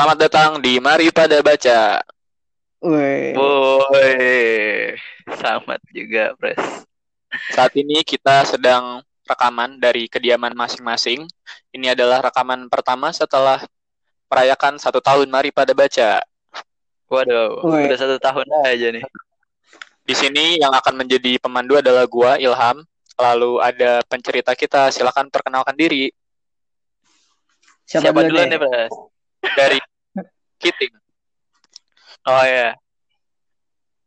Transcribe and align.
Selamat 0.00 0.16
datang 0.16 0.64
di 0.64 0.80
Mari 0.80 1.12
Pada 1.12 1.44
Baca. 1.44 2.00
Woi. 2.80 3.36
Selamat 5.28 5.76
juga, 5.92 6.32
Pres. 6.40 6.88
Saat 7.52 7.76
ini 7.76 8.00
kita 8.00 8.48
sedang 8.48 9.04
rekaman 9.28 9.76
dari 9.76 10.08
kediaman 10.08 10.56
masing-masing. 10.56 11.28
Ini 11.76 11.92
adalah 11.92 12.24
rekaman 12.24 12.72
pertama 12.72 13.12
setelah 13.12 13.60
merayakan 14.32 14.80
satu 14.80 15.04
tahun 15.04 15.28
Mari 15.28 15.52
Pada 15.52 15.76
Baca. 15.76 16.24
Waduh, 17.04 17.60
Woi. 17.60 17.84
udah 17.84 17.98
satu 18.00 18.16
tahun 18.16 18.48
aja 18.72 18.96
nih. 18.96 19.04
Di 20.08 20.14
sini 20.16 20.64
yang 20.64 20.72
akan 20.72 20.96
menjadi 20.96 21.36
pemandu 21.36 21.76
adalah 21.76 22.08
gua 22.08 22.40
Ilham. 22.40 22.88
Lalu 23.20 23.60
ada 23.60 24.00
pencerita 24.08 24.56
kita, 24.56 24.88
silakan 24.96 25.28
perkenalkan 25.28 25.76
diri 25.76 26.08
Siapa, 27.84 28.08
Siapa 28.08 28.24
dulu 28.24 28.32
duluan 28.32 28.48
nih? 28.48 28.56
nih, 28.56 28.64
Pres? 28.64 28.92
dari 29.40 29.78
Kiting. 30.60 30.92
Oh 32.28 32.44
ya. 32.44 32.76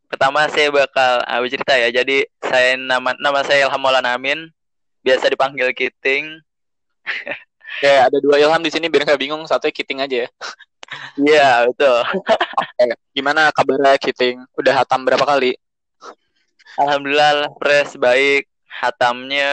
Pertama 0.05 0.45
saya 0.53 0.69
bakal 0.69 1.25
uh, 1.25 1.39
bercerita 1.41 1.73
ya. 1.73 1.89
Jadi 1.89 2.29
saya 2.37 2.77
nama 2.77 3.17
nama 3.17 3.41
saya 3.41 3.65
Ilham 3.65 3.81
Maulana 3.81 4.13
Amin. 4.13 4.53
Biasa 5.01 5.27
dipanggil 5.33 5.73
Kiting. 5.73 6.39
Ya, 7.81 8.05
ada 8.05 8.21
dua 8.21 8.37
Ilham 8.37 8.61
di 8.61 8.69
sini 8.69 8.85
biar 8.85 9.01
nggak 9.01 9.17
bingung, 9.17 9.41
satunya 9.49 9.73
Kiting 9.73 10.05
aja 10.05 10.27
ya. 10.27 10.29
Iya, 11.17 11.65
betul. 11.73 12.05
Oke, 12.21 12.85
Gimana 13.17 13.49
kabarnya 13.49 13.97
Kiting? 13.97 14.45
Udah 14.53 14.85
hatam 14.85 15.01
berapa 15.01 15.25
kali? 15.25 15.57
Alhamdulillah, 16.77 17.49
Pres 17.57 17.97
baik. 17.97 18.45
Hatamnya 18.69 19.49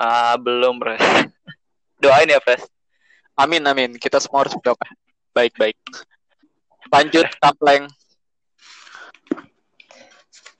uh, 0.00 0.36
belum, 0.40 0.80
Pres. 0.80 1.00
Doain 2.00 2.32
ya, 2.32 2.40
Pres. 2.40 2.64
Amin, 3.36 3.60
amin. 3.68 4.00
Kita 4.00 4.16
semua 4.16 4.48
harus 4.48 4.56
berdoa. 4.56 4.80
Baik, 5.36 5.52
baik. 5.60 5.76
Lanjut, 6.88 7.28
Tampleng. 7.36 7.84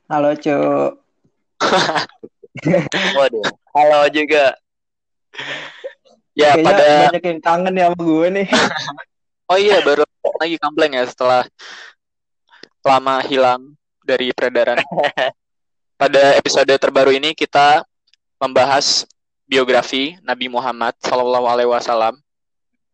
Halo, 0.09 0.31
Cuk. 0.37 0.93
Waduh. 3.19 3.45
Halo 3.73 4.01
juga. 4.13 4.57
Ya, 6.37 6.55
Kayaknya 6.55 6.65
pada 6.71 6.87
banyak 7.11 7.25
yang 7.25 7.41
kangen 7.43 7.75
ya 7.75 7.87
sama 7.91 7.99
gue 7.99 8.27
nih. 8.43 8.49
Oh 9.49 9.57
iya, 9.57 9.81
baru 9.81 10.05
lagi 10.45 10.61
kampleng 10.61 10.93
ya 10.93 11.09
setelah 11.09 11.49
lama 12.85 13.25
hilang 13.25 13.73
dari 14.05 14.29
peredaran. 14.37 14.77
Pada 15.97 16.37
episode 16.37 16.69
terbaru 16.77 17.17
ini 17.17 17.33
kita 17.33 17.81
membahas 18.37 19.09
biografi 19.49 20.21
Nabi 20.21 20.53
Muhammad 20.53 20.93
Shallallahu 21.01 21.49
Alaihi 21.49 21.73
Wasallam. 21.73 22.21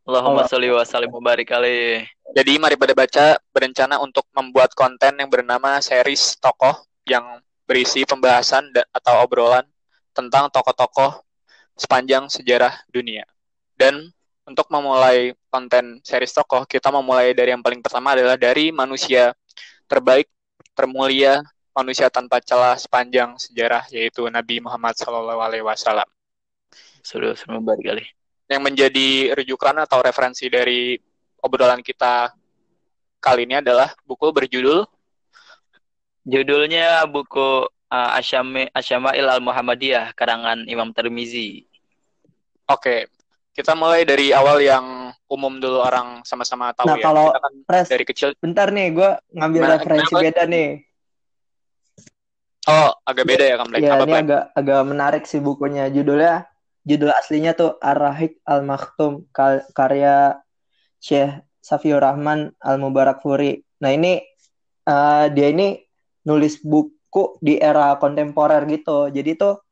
Allahumma 0.05 0.45
sholli 0.45 0.69
wa 0.69 0.85
sallim 0.85 1.09
wa 1.09 1.23
barik 1.25 1.49
alaihi. 1.49 2.05
Jadi 2.37 2.61
mari 2.61 2.77
pada 2.77 2.93
baca 2.93 3.41
berencana 3.57 3.97
untuk 4.05 4.29
membuat 4.37 4.77
konten 4.77 5.17
yang 5.17 5.33
bernama 5.33 5.81
series 5.81 6.37
tokoh 6.37 6.77
yang 7.09 7.41
berisi 7.65 8.05
pembahasan 8.05 8.69
da- 8.69 8.85
atau 8.93 9.25
obrolan 9.25 9.65
tentang 10.13 10.53
tokoh-tokoh 10.53 11.25
sepanjang 11.73 12.29
sejarah 12.29 12.85
dunia. 12.93 13.25
Dan 13.75 14.13
untuk 14.45 14.69
memulai 14.69 15.33
konten 15.49 16.05
series 16.05 16.37
tokoh, 16.37 16.69
kita 16.69 16.93
memulai 16.93 17.33
dari 17.33 17.57
yang 17.57 17.65
paling 17.65 17.81
pertama 17.81 18.13
adalah 18.13 18.37
dari 18.37 18.69
manusia 18.69 19.33
terbaik, 19.89 20.29
termulia, 20.77 21.41
manusia 21.73 22.13
tanpa 22.13 22.45
celah 22.45 22.77
sepanjang 22.77 23.41
sejarah 23.41 23.89
yaitu 23.89 24.29
Nabi 24.29 24.61
Muhammad 24.61 24.95
SAW. 25.01 26.05
Sudah, 27.01 27.33
sudah 27.33 27.57
barik 27.65 27.85
kali. 27.89 28.05
Yang 28.55 28.63
menjadi 28.63 29.09
rujukan 29.35 29.75
atau 29.83 29.99
referensi 29.99 30.47
dari 30.47 30.95
obrolan 31.43 31.83
kita 31.83 32.31
kali 33.19 33.51
ini 33.51 33.59
adalah 33.59 33.91
buku 34.07 34.31
berjudul 34.31 34.87
Judulnya 36.23 37.03
buku 37.05 37.67
uh, 37.69 38.11
Asyami 38.17 38.71
Asyama'il 38.71 39.27
Al-Muhammadiyah 39.29 40.17
karangan 40.17 40.65
Imam 40.65 40.89
Tirmizi. 40.95 41.69
Oke, 42.65 43.13
kita 43.53 43.77
mulai 43.77 44.09
dari 44.09 44.33
awal 44.33 44.63
yang 44.65 45.13
umum 45.29 45.61
dulu 45.61 45.85
orang 45.85 46.25
sama-sama 46.25 46.73
tahu 46.73 46.89
Nah, 46.89 46.97
ya. 46.97 47.05
kalau- 47.05 47.29
Kita 47.29 47.43
kan 47.45 47.55
Pres, 47.69 47.87
dari 47.93 48.05
kecil. 48.09 48.29
bentar 48.41 48.73
nih, 48.73 48.87
gue 48.97 49.11
ngambil 49.37 49.61
Gimana? 49.61 49.75
referensi 49.77 50.13
Kenapa? 50.15 50.25
beda 50.25 50.43
nih. 50.49 50.69
Oh, 52.65 52.91
agak 53.05 53.25
beda 53.29 53.45
ya 53.45 53.57
Kampleng. 53.61 53.83
Ya, 53.85 53.93
Apa 54.01 54.05
ini 54.09 54.15
agak 54.17 54.43
agak 54.57 54.81
menarik 54.89 55.25
sih 55.29 55.45
bukunya. 55.45 55.85
Judulnya, 55.93 56.49
judul 56.85 57.11
aslinya 57.11 57.57
tuh 57.57 57.81
Ar-Rahik 57.81 58.45
Al-Maktum, 58.45 59.27
kal- 59.33 59.65
karya 59.73 60.39
Syekh 61.01 61.41
Safiur 61.65 62.05
Rahman 62.05 62.53
Al-Mubarak 62.61 63.25
Furi. 63.25 63.65
Nah, 63.81 63.91
ini 63.93 64.21
eh, 64.85 65.27
dia 65.33 65.49
ini 65.49 65.81
nulis 66.29 66.61
buku 66.61 67.41
di 67.41 67.57
era 67.57 67.97
kontemporer 67.97 68.69
gitu. 68.69 69.09
Jadi 69.09 69.33
tuh 69.37 69.65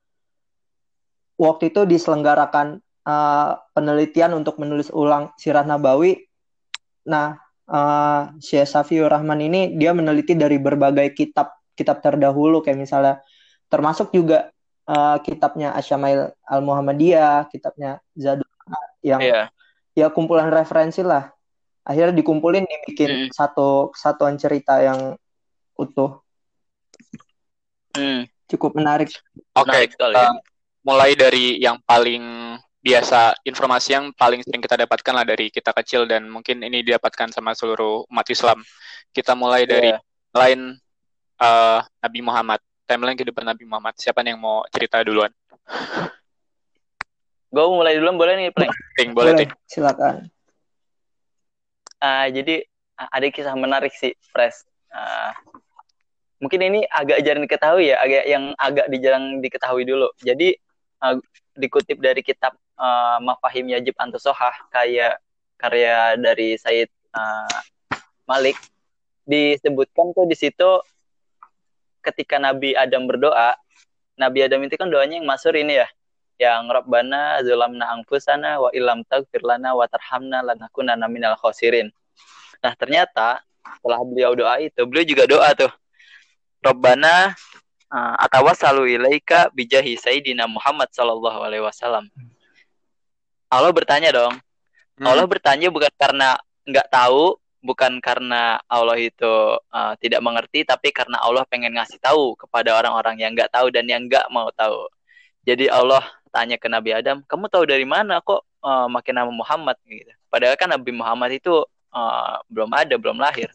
waktu 1.36 1.68
itu 1.68 1.84
diselenggarakan 1.84 2.80
eh, 2.80 3.50
penelitian 3.76 4.32
untuk 4.32 4.56
menulis 4.56 4.88
ulang 4.88 5.36
Sirah 5.36 5.68
Nabawi. 5.68 6.16
Nah, 7.12 7.36
eh, 7.68 8.22
Syekh 8.40 8.68
Safiur 8.68 9.12
Rahman 9.12 9.44
ini 9.44 9.76
dia 9.76 9.92
meneliti 9.92 10.32
dari 10.32 10.56
berbagai 10.56 11.12
kitab 11.12 11.52
kitab 11.76 12.04
terdahulu 12.04 12.60
kayak 12.60 12.84
misalnya 12.84 13.20
termasuk 13.72 14.12
juga 14.12 14.52
eh, 14.84 15.16
kitabnya 15.22 15.72
Asyamail 15.72 16.32
Al-Muhammadiyah, 16.44 17.46
kitabnya 17.48 18.02
Zadul 18.14 18.46
yang 19.02 19.20
Iya. 19.20 19.42
ya 19.92 20.06
kumpulan 20.08 20.48
referensi 20.48 21.02
lah. 21.02 21.30
Akhirnya 21.82 22.14
dikumpulin 22.14 22.62
dibikin 22.62 23.26
Mm. 23.26 23.28
satu 23.34 23.90
kesatuan 23.90 24.38
cerita 24.38 24.78
yang 24.78 25.18
utuh. 25.74 26.22
Hmm, 27.92 28.24
Cukup 28.46 28.76
menarik. 28.76 29.10
Oke, 29.56 29.90
sekali. 29.90 30.14
kita 30.14 30.24
mulai 30.84 31.12
dari 31.16 31.58
yang 31.58 31.80
paling 31.82 32.22
biasa, 32.78 33.34
informasi 33.42 33.88
yang 33.94 34.06
paling 34.12 34.42
sering 34.42 34.60
kita 34.60 34.74
dapatkan 34.76 35.14
lah 35.14 35.24
dari 35.24 35.48
kita 35.48 35.70
kecil 35.72 36.04
dan 36.04 36.26
mungkin 36.26 36.60
ini 36.60 36.82
didapatkan 36.82 37.30
sama 37.30 37.54
seluruh 37.54 38.04
umat 38.10 38.26
Islam. 38.28 38.60
Kita 39.10 39.34
mulai 39.34 39.64
dari 39.64 39.90
Iya. 39.90 39.98
lain 40.32 40.60
eh, 41.38 41.78
Nabi 41.98 42.20
Muhammad. 42.22 42.62
Timeline 42.86 43.16
kehidupan 43.16 43.46
Nabi 43.46 43.64
Muhammad. 43.64 43.94
Siapa 43.96 44.20
nih 44.20 44.34
yang 44.34 44.42
mau 44.42 44.66
cerita 44.68 45.00
duluan? 45.00 45.30
Gue 47.52 47.64
mulai 47.68 48.00
duluan 48.00 48.16
boleh 48.16 48.34
nih, 48.36 48.48
Pleng? 48.50 48.72
Ting, 48.96 49.10
boleh, 49.12 49.32
Ting. 49.36 49.50
silakan. 49.68 50.28
Ah, 52.00 52.26
jadi 52.32 52.64
ah, 52.96 53.08
ada 53.12 53.28
kisah 53.28 53.54
menarik 53.54 53.92
sih, 53.92 54.16
Pres. 54.32 54.64
Ah, 54.88 55.36
mungkin 56.40 56.58
ini 56.64 56.80
agak 56.88 57.20
jarang 57.22 57.44
diketahui 57.44 57.92
ya, 57.92 58.00
agak 58.00 58.24
yang 58.26 58.44
agak 58.56 58.86
jarang 58.98 59.38
diketahui 59.44 59.84
dulu. 59.84 60.08
Jadi 60.24 60.56
ah, 61.04 61.14
dikutip 61.54 62.00
dari 62.00 62.24
kitab 62.24 62.56
ah, 62.80 63.20
Mafahim 63.20 63.70
Yajib 63.70 63.94
Antusohah 64.00 64.72
kayak 64.72 65.20
karya 65.60 66.16
dari 66.18 66.56
Said 66.58 66.90
ah, 67.12 67.60
Malik 68.26 68.58
disebutkan 69.22 70.10
tuh 70.16 70.26
di 70.26 70.34
situ 70.34 70.82
ketika 72.02 72.36
Nabi 72.42 72.74
Adam 72.74 73.06
berdoa, 73.06 73.54
Nabi 74.18 74.44
Adam 74.44 74.60
itu 74.66 74.74
kan 74.76 74.90
doanya 74.90 75.22
yang 75.22 75.26
masur 75.26 75.54
ini 75.54 75.80
ya, 75.80 75.88
yang 76.36 76.68
Rabbana 76.68 77.40
zulamna 77.46 77.94
anfusana 77.94 78.58
wa 78.58 78.68
ilam 78.74 79.06
taghfir 79.06 79.40
lana 79.40 79.72
wa 79.72 79.86
tarhamna 79.86 80.42
lanakunanna 80.42 81.06
minal 81.06 81.38
khosirin. 81.38 81.88
Nah, 82.62 82.74
ternyata 82.74 83.42
setelah 83.78 84.02
beliau 84.02 84.34
doa 84.34 84.58
itu, 84.58 84.82
beliau 84.86 85.06
juga 85.06 85.24
doa 85.26 85.48
tuh. 85.54 85.72
Rabbana 86.62 87.34
uh, 87.90 88.14
atawassalu 88.22 88.98
ilaika 88.98 89.50
bijahi 89.50 89.98
sayyidina 89.98 90.46
Muhammad 90.46 90.90
sallallahu 90.94 91.42
alaihi 91.42 91.64
wasallam. 91.64 92.06
Allah 93.50 93.70
bertanya 93.74 94.14
dong. 94.14 94.34
Hmm. 94.96 95.06
Allah 95.06 95.26
bertanya 95.26 95.68
bukan 95.74 95.90
karena 95.98 96.38
nggak 96.62 96.86
tahu, 96.88 97.36
bukan 97.62 98.02
karena 98.02 98.58
Allah 98.66 98.98
itu 98.98 99.56
uh, 99.56 99.94
tidak 100.02 100.20
mengerti, 100.20 100.66
tapi 100.66 100.90
karena 100.90 101.22
Allah 101.22 101.46
pengen 101.46 101.72
ngasih 101.78 102.02
tahu 102.02 102.34
kepada 102.34 102.74
orang-orang 102.74 103.22
yang 103.22 103.32
nggak 103.32 103.54
tahu 103.54 103.70
dan 103.70 103.86
yang 103.86 104.04
nggak 104.10 104.26
mau 104.28 104.50
tahu. 104.52 104.90
Jadi 105.46 105.70
Allah 105.70 106.02
tanya 106.34 106.58
ke 106.58 106.66
Nabi 106.66 106.90
Adam, 106.92 107.22
kamu 107.24 107.46
tahu 107.46 107.64
dari 107.64 107.86
mana 107.86 108.18
kok 108.20 108.42
uh, 108.66 108.90
makin 108.90 109.14
nama 109.14 109.30
Muhammad 109.30 109.78
gitu. 109.86 110.10
Padahal 110.26 110.58
kan 110.58 110.74
Nabi 110.74 110.90
Muhammad 110.90 111.30
itu 111.38 111.62
uh, 111.94 112.34
belum 112.50 112.70
ada, 112.74 112.94
belum 112.98 113.16
lahir. 113.22 113.48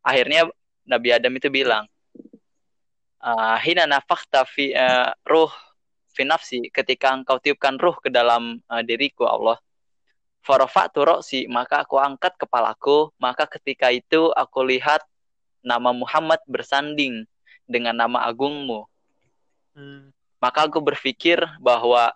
Akhirnya 0.00 0.48
Nabi 0.88 1.08
Adam 1.12 1.32
itu 1.36 1.52
bilang, 1.52 1.84
hina 3.60 3.84
nafakhta 3.84 4.48
fi 4.48 4.72
uh, 4.72 5.12
ruh 5.28 5.52
fi 6.10 6.24
nafsi 6.24 6.72
ketika 6.72 7.12
engkau 7.12 7.36
tiupkan 7.36 7.76
ruh 7.76 7.94
ke 8.00 8.08
dalam 8.08 8.58
uh, 8.66 8.82
diriku 8.82 9.28
Allah 9.28 9.60
farafa'tu 10.40 11.00
roksi 11.04 11.40
maka 11.46 11.84
aku 11.84 12.00
angkat 12.00 12.36
kepalaku 12.40 13.12
maka 13.20 13.44
ketika 13.44 13.92
itu 13.92 14.32
aku 14.32 14.64
lihat 14.64 15.04
nama 15.60 15.92
Muhammad 15.92 16.40
bersanding 16.48 17.28
dengan 17.68 17.96
nama 17.96 18.24
agungmu 18.26 18.90
Hmm. 19.70 20.10
maka 20.42 20.66
aku 20.66 20.82
berpikir 20.82 21.38
bahwa 21.62 22.10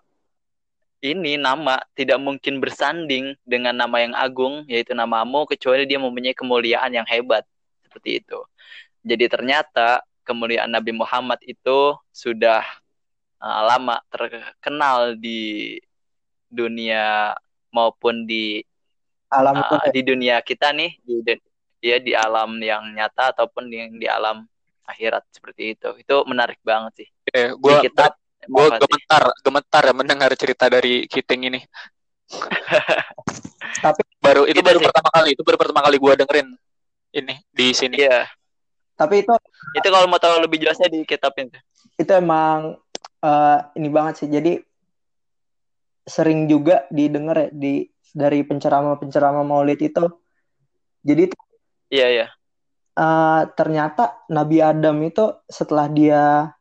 ini 0.99 1.37
nama 1.39 1.79
tidak 1.95 2.19
mungkin 2.19 2.59
bersanding 2.59 3.37
dengan 3.47 3.77
nama 3.77 4.01
yang 4.01 4.13
agung 4.17 4.67
yaitu 4.67 4.91
namamu 4.91 5.47
kecuali 5.47 5.87
dia 5.87 6.01
mempunyai 6.01 6.35
kemuliaan 6.35 6.91
yang 6.91 7.07
hebat 7.07 7.45
seperti 7.85 8.25
itu. 8.25 8.39
Jadi 9.05 9.25
ternyata 9.29 10.01
kemuliaan 10.25 10.73
Nabi 10.73 10.91
Muhammad 10.97 11.37
itu 11.45 11.93
sudah 12.09 12.65
uh, 13.37 13.61
lama 13.69 14.01
terkenal 14.09 15.13
di 15.15 15.77
dunia 16.49 17.37
maupun 17.75 18.23
di 18.23 18.63
alam 19.27 19.59
uh, 19.59 19.91
di 19.91 19.99
dunia 19.99 20.39
kita 20.39 20.71
nih 20.71 20.95
di 21.03 21.35
ya 21.83 21.99
di 21.99 22.15
alam 22.15 22.55
yang 22.63 22.95
nyata 22.95 23.35
ataupun 23.35 23.67
di, 23.67 23.77
di 23.99 24.07
alam 24.07 24.47
akhirat 24.87 25.27
seperti 25.29 25.75
itu. 25.75 25.89
Itu 25.99 26.23
menarik 26.23 26.63
banget 26.63 27.03
sih. 27.03 27.07
Eh, 27.35 27.51
gua 27.59 27.83
di 27.83 27.91
kitab 27.91 28.15
gue 28.45 28.67
gemetar 28.77 29.23
gemetar 29.41 29.83
ya 29.89 29.93
mendengar 29.93 30.31
cerita 30.37 30.69
dari 30.69 31.09
Kiting 31.09 31.49
ini. 31.49 31.59
Tapi 33.85 34.01
baru 34.21 34.45
itu, 34.45 34.61
itu 34.61 34.65
baru 34.65 34.77
sih. 34.81 34.85
pertama 34.85 35.09
kali 35.13 35.29
itu 35.33 35.41
baru 35.41 35.57
pertama 35.57 35.81
kali 35.85 35.97
gue 35.97 36.13
dengerin 36.13 36.47
ini 37.17 37.35
di 37.49 37.67
sini. 37.73 37.95
Iya. 37.97 38.29
Tapi 38.95 39.25
itu 39.25 39.33
itu 39.75 39.87
kalau 39.91 40.07
mau 40.07 40.21
tahu 40.21 40.39
lebih 40.45 40.61
jelasnya 40.61 40.87
di 40.87 41.03
kitab 41.03 41.35
itu. 41.35 41.57
Itu 41.99 42.11
emang 42.15 42.79
uh, 43.25 43.59
ini 43.75 43.89
banget 43.89 44.23
sih. 44.23 44.29
Jadi 44.29 44.61
sering 46.05 46.45
juga 46.45 46.85
didengar 46.93 47.37
ya 47.37 47.49
di 47.49 47.89
dari 48.15 48.45
penceramah-penceramah 48.45 49.43
Maulid 49.43 49.81
itu 49.81 50.05
jadi 51.01 51.33
iya 51.89 52.07
iya 52.13 52.27
uh, 52.95 53.49
ternyata 53.57 54.23
Nabi 54.31 54.63
Adam 54.63 55.01
itu 55.03 55.35
setelah 55.49 55.89
dia 55.91 56.53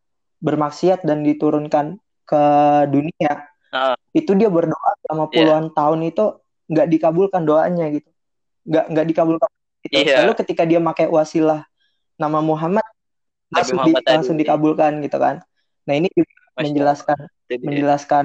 bermaksiat 0.43 1.05
dan 1.07 1.23
diturunkan 1.23 2.01
ke 2.25 2.45
dunia 2.91 3.33
uh. 3.71 3.95
itu 4.17 4.33
dia 4.35 4.49
berdoa 4.49 4.91
selama 5.05 5.29
iya. 5.29 5.33
puluhan 5.33 5.67
yeah. 5.69 5.75
tahun 5.77 6.01
itu 6.09 6.25
nggak 6.65 6.89
dikabulkan 6.91 7.43
doanya 7.45 7.87
gitu 7.93 8.11
nggak 8.65 8.85
nggak 8.97 9.07
dikabulkan 9.13 9.51
gitu. 9.85 9.95
yeah. 10.09 10.25
lalu 10.25 10.33
ketika 10.41 10.63
dia 10.65 10.81
pakai 10.81 11.07
wasilah 11.13 11.69
nama 12.17 12.41
Muhammad 12.41 12.85
Nabi 13.53 13.61
langsung, 13.61 13.77
Muhammad 13.77 14.03
di, 14.03 14.09
langsung 14.11 14.37
dikabulkan 14.41 14.93
gitu 15.05 15.19
kan 15.21 15.45
nah 15.85 15.95
ini 15.95 16.09
juga 16.17 16.33
menjelaskan 16.57 17.19
Jadi, 17.51 17.65
menjelaskan 17.67 18.25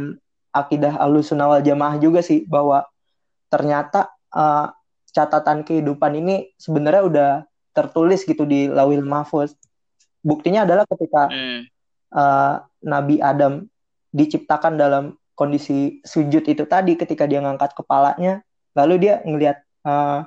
akidah 0.50 0.98
alusunawal 0.98 1.62
wal 1.62 1.66
jamaah 1.66 1.96
juga 2.02 2.26
sih 2.26 2.46
bahwa 2.50 2.86
ternyata 3.50 4.10
uh, 4.34 4.74
catatan 5.14 5.66
kehidupan 5.66 6.18
ini 6.18 6.54
sebenarnya 6.58 7.04
udah 7.06 7.32
tertulis 7.74 8.26
gitu 8.26 8.46
di 8.46 8.70
lawil 8.70 9.02
mahfuz 9.06 9.54
buktinya 10.26 10.66
adalah 10.66 10.86
ketika 10.90 11.30
hmm 11.30 11.70
uh, 12.14 12.64
Nabi 12.86 13.22
Adam 13.22 13.66
diciptakan 14.10 14.80
dalam 14.80 15.18
kondisi 15.38 16.02
sujud 16.04 16.44
itu 16.50 16.66
tadi 16.66 16.98
ketika 16.98 17.30
dia 17.30 17.40
ngangkat 17.40 17.78
kepalanya 17.78 18.42
lalu 18.74 19.08
dia 19.08 19.22
ngelihat 19.24 19.62
uh, 19.86 20.26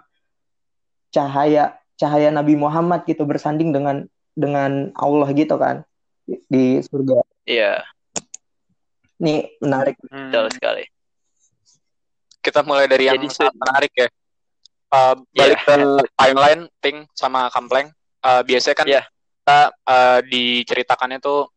cahaya 1.13 1.77
cahaya 1.99 2.33
Nabi 2.33 2.57
Muhammad 2.57 3.05
gitu 3.05 3.27
bersanding 3.29 3.75
dengan 3.75 4.09
dengan 4.33 4.91
Allah 4.97 5.29
gitu 5.37 5.61
kan 5.61 5.85
di, 6.25 6.41
di 6.49 6.65
surga. 6.81 7.21
Iya. 7.45 7.85
Nih 9.23 9.55
menarik. 9.63 9.97
Hmm. 10.11 10.29
Betul 10.29 10.47
sekali. 10.51 10.85
Kita 12.43 12.67
mulai 12.67 12.91
dari 12.91 13.07
yang 13.07 13.23
Jadi, 13.23 13.31
sangat 13.31 13.55
menarik 13.55 13.93
ya. 13.95 14.09
Uh, 14.93 15.15
balik 15.33 15.63
yeah. 15.63 15.65
ke 15.65 15.77
timeline, 16.19 16.63
Ting 16.83 16.99
sama 17.15 17.49
Kampleng. 17.55 17.89
Uh, 18.21 18.43
biasanya 18.43 18.77
kan 18.77 18.87
yeah. 18.91 19.05
kita 19.41 19.61
uh, 19.87 20.21
diceritakannya 20.27 21.19
tuh 21.23 21.49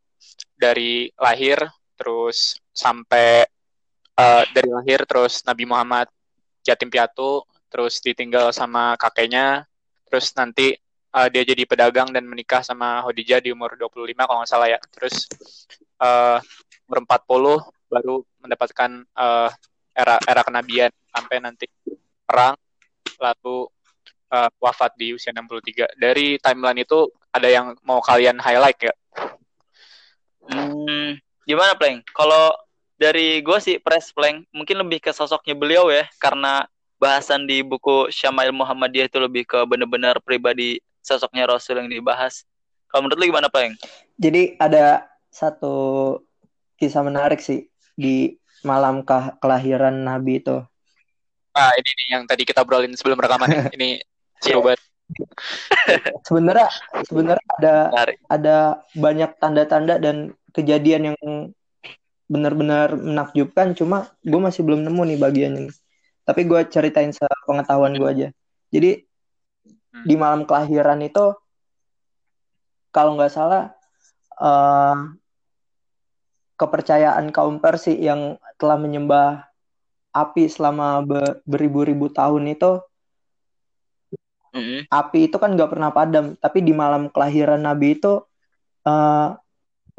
dari 0.55 1.09
lahir 1.19 1.59
terus 1.99 2.55
sampai 2.71 3.43
uh, 4.15 4.43
dari 4.51 4.69
lahir 4.71 5.03
terus 5.03 5.43
Nabi 5.43 5.67
Muhammad 5.67 6.07
yatim 6.63 6.89
piatu 6.89 7.43
terus 7.69 7.99
ditinggal 7.99 8.55
sama 8.55 8.95
kakeknya 8.95 9.67
terus 10.07 10.31
nanti 10.33 10.75
uh, 11.11 11.27
dia 11.27 11.43
jadi 11.43 11.63
pedagang 11.67 12.11
dan 12.11 12.23
menikah 12.27 12.63
sama 12.63 13.03
Khadijah 13.03 13.43
di 13.43 13.51
umur 13.51 13.75
25 13.75 14.15
kalau 14.15 14.39
nggak 14.43 14.51
salah 14.51 14.67
ya 14.71 14.79
terus 14.95 15.27
uh, 15.99 16.39
umur 16.85 16.99
40 17.03 17.91
baru 17.91 18.15
mendapatkan 18.41 18.91
uh, 19.13 19.49
era 19.95 20.15
era 20.25 20.41
kenabian 20.41 20.91
sampai 21.09 21.37
nanti 21.39 21.65
perang 22.25 22.57
lalu 23.21 23.69
uh, 24.33 24.49
wafat 24.59 24.93
di 24.99 25.15
usia 25.15 25.31
63 25.31 25.95
dari 25.97 26.35
timeline 26.41 26.83
itu 26.83 27.09
ada 27.31 27.47
yang 27.47 27.75
mau 27.83 28.03
kalian 28.03 28.37
highlight 28.41 28.79
ya 28.79 28.93
Hmm, 30.45 31.17
gimana 31.45 31.73
Pleng? 31.73 32.05
Kalau 32.13 32.53
dari 32.95 33.41
gue 33.41 33.57
sih 33.57 33.81
Pres 33.81 34.13
Pleng, 34.13 34.45
mungkin 34.53 34.77
lebih 34.85 35.01
ke 35.01 35.11
sosoknya 35.11 35.57
beliau 35.57 35.89
ya, 35.89 36.05
karena 36.21 36.69
bahasan 37.01 37.49
di 37.49 37.65
buku 37.65 38.07
Syama'il 38.13 38.55
Muhammadiyah 38.55 39.09
itu 39.09 39.19
lebih 39.19 39.43
ke 39.49 39.59
benar-benar 39.67 40.21
pribadi 40.21 40.79
sosoknya 41.01 41.49
Rasul 41.49 41.81
yang 41.81 41.89
dibahas. 41.89 42.45
Kalau 42.87 43.05
menurut 43.05 43.19
lu 43.19 43.25
gimana 43.33 43.49
Pleng? 43.49 43.73
Jadi 44.15 44.55
ada 44.61 45.09
satu 45.33 46.21
kisah 46.75 47.03
menarik 47.03 47.39
sih 47.39 47.67
di 47.95 48.35
malam 48.67 49.05
kelahiran 49.39 50.03
Nabi 50.03 50.43
itu. 50.43 50.57
Ah 51.55 51.71
ini 51.75 51.89
nih 51.95 52.07
yang 52.19 52.23
tadi 52.27 52.43
kita 52.43 52.67
brolin 52.67 52.91
sebelum 52.97 53.19
rekaman 53.19 53.71
ini 53.77 54.03
seru 54.43 54.59
banget. 54.65 54.81
Sebenarnya 56.27 56.67
sebenarnya 57.05 57.45
ada 57.61 57.75
ada 58.25 58.57
banyak 58.97 59.37
tanda-tanda 59.37 60.01
dan 60.01 60.33
kejadian 60.49 61.13
yang 61.13 61.17
benar-benar 62.25 62.97
menakjubkan. 62.97 63.77
Cuma 63.77 64.09
gue 64.25 64.41
masih 64.41 64.65
belum 64.65 64.81
nemu 64.81 65.01
nih 65.13 65.19
bagian 65.21 65.53
ini. 65.61 65.71
Tapi 66.25 66.41
gue 66.49 66.57
ceritain 66.73 67.13
sepengetahuan 67.13 67.93
gue 67.93 68.09
aja. 68.09 68.27
Jadi 68.73 69.05
hmm. 69.93 70.05
di 70.09 70.15
malam 70.17 70.49
kelahiran 70.49 71.05
itu 71.05 71.37
kalau 72.89 73.13
nggak 73.13 73.29
salah 73.29 73.77
uh, 74.41 75.13
kepercayaan 76.55 77.31
kaum 77.35 77.59
Persia 77.59 77.95
yang 77.95 78.39
telah 78.55 78.79
menyembah 78.79 79.47
api 80.15 80.47
selama 80.47 81.03
beribu-ribu 81.43 82.07
tahun 82.07 82.55
itu 82.55 82.79
hmm 84.55 84.87
Api 84.87 85.27
itu 85.27 85.35
kan 85.35 85.51
nggak 85.51 85.75
pernah 85.75 85.91
padam, 85.91 86.39
tapi 86.39 86.63
di 86.63 86.71
malam 86.71 87.11
kelahiran 87.11 87.59
Nabi 87.59 87.99
itu 87.99 88.23
uh, 88.87 89.35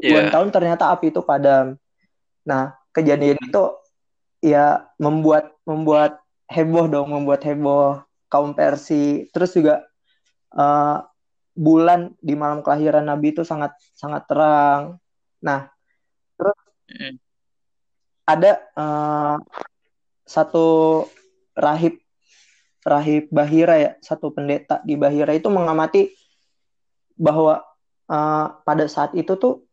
yeah. 0.01 0.33
tahun 0.33 0.49
ternyata 0.49 0.89
api 0.89 1.13
itu 1.13 1.21
padam. 1.21 1.77
Nah, 2.41 2.73
kejadian 2.89 3.37
itu 3.37 3.63
ya 4.41 4.89
membuat 4.97 5.53
membuat 5.61 6.17
heboh 6.49 6.89
dong, 6.89 7.13
membuat 7.13 7.45
heboh 7.45 8.01
kaum 8.33 8.57
Persi. 8.57 9.29
Terus 9.29 9.53
juga 9.53 9.85
uh, 10.57 11.05
bulan 11.53 12.17
di 12.17 12.33
malam 12.33 12.65
kelahiran 12.65 13.05
Nabi 13.05 13.37
itu 13.37 13.45
sangat 13.45 13.77
sangat 13.93 14.25
terang. 14.25 14.97
Nah, 15.43 15.69
mm. 16.89 17.15
ada 18.27 18.51
uh, 18.75 19.37
satu 20.27 21.03
rahib 21.55 21.99
rahib 22.83 23.27
Bahira 23.31 23.75
ya 23.79 23.91
satu 23.99 24.31
pendeta 24.31 24.79
di 24.83 24.95
Bahira 24.95 25.35
itu 25.35 25.47
mengamati 25.51 26.11
bahwa 27.19 27.63
uh, 28.07 28.47
pada 28.63 28.85
saat 28.87 29.11
itu 29.15 29.35
tuh 29.35 29.67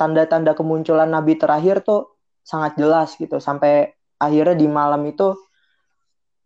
tanda-tanda 0.00 0.56
kemunculan 0.56 1.12
nabi 1.12 1.36
terakhir 1.36 1.84
tuh 1.84 2.16
sangat 2.40 2.80
jelas 2.80 3.12
gitu 3.20 3.36
sampai 3.36 3.92
akhirnya 4.16 4.56
di 4.56 4.68
malam 4.68 5.04
itu 5.04 5.36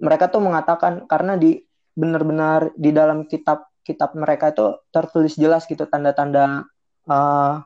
mereka 0.03 0.27
tuh 0.27 0.43
mengatakan 0.43 1.07
karena 1.07 1.39
di 1.39 1.63
benar-benar 1.95 2.75
di 2.75 2.91
dalam 2.91 3.31
kitab 3.31 3.71
kitab 3.87 4.19
mereka 4.19 4.51
itu 4.51 4.75
tertulis 4.91 5.39
jelas 5.39 5.71
gitu 5.71 5.87
tanda-tanda 5.87 6.67
uh, 7.07 7.63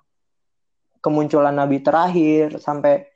kemunculan 1.00 1.54
nabi 1.54 1.80
terakhir 1.80 2.58
sampai 2.58 3.08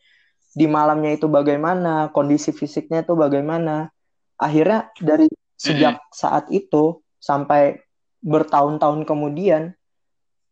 di 0.53 0.69
malamnya 0.69 1.17
itu 1.17 1.27
bagaimana 1.33 2.13
kondisi 2.13 2.53
fisiknya 2.53 3.03
itu 3.03 3.17
bagaimana. 3.17 3.89
Akhirnya 4.37 4.93
dari 5.01 5.31
sejak 5.57 6.03
saat 6.13 6.51
itu 6.53 7.01
sampai 7.23 7.81
bertahun-tahun 8.21 9.07
kemudian 9.07 9.73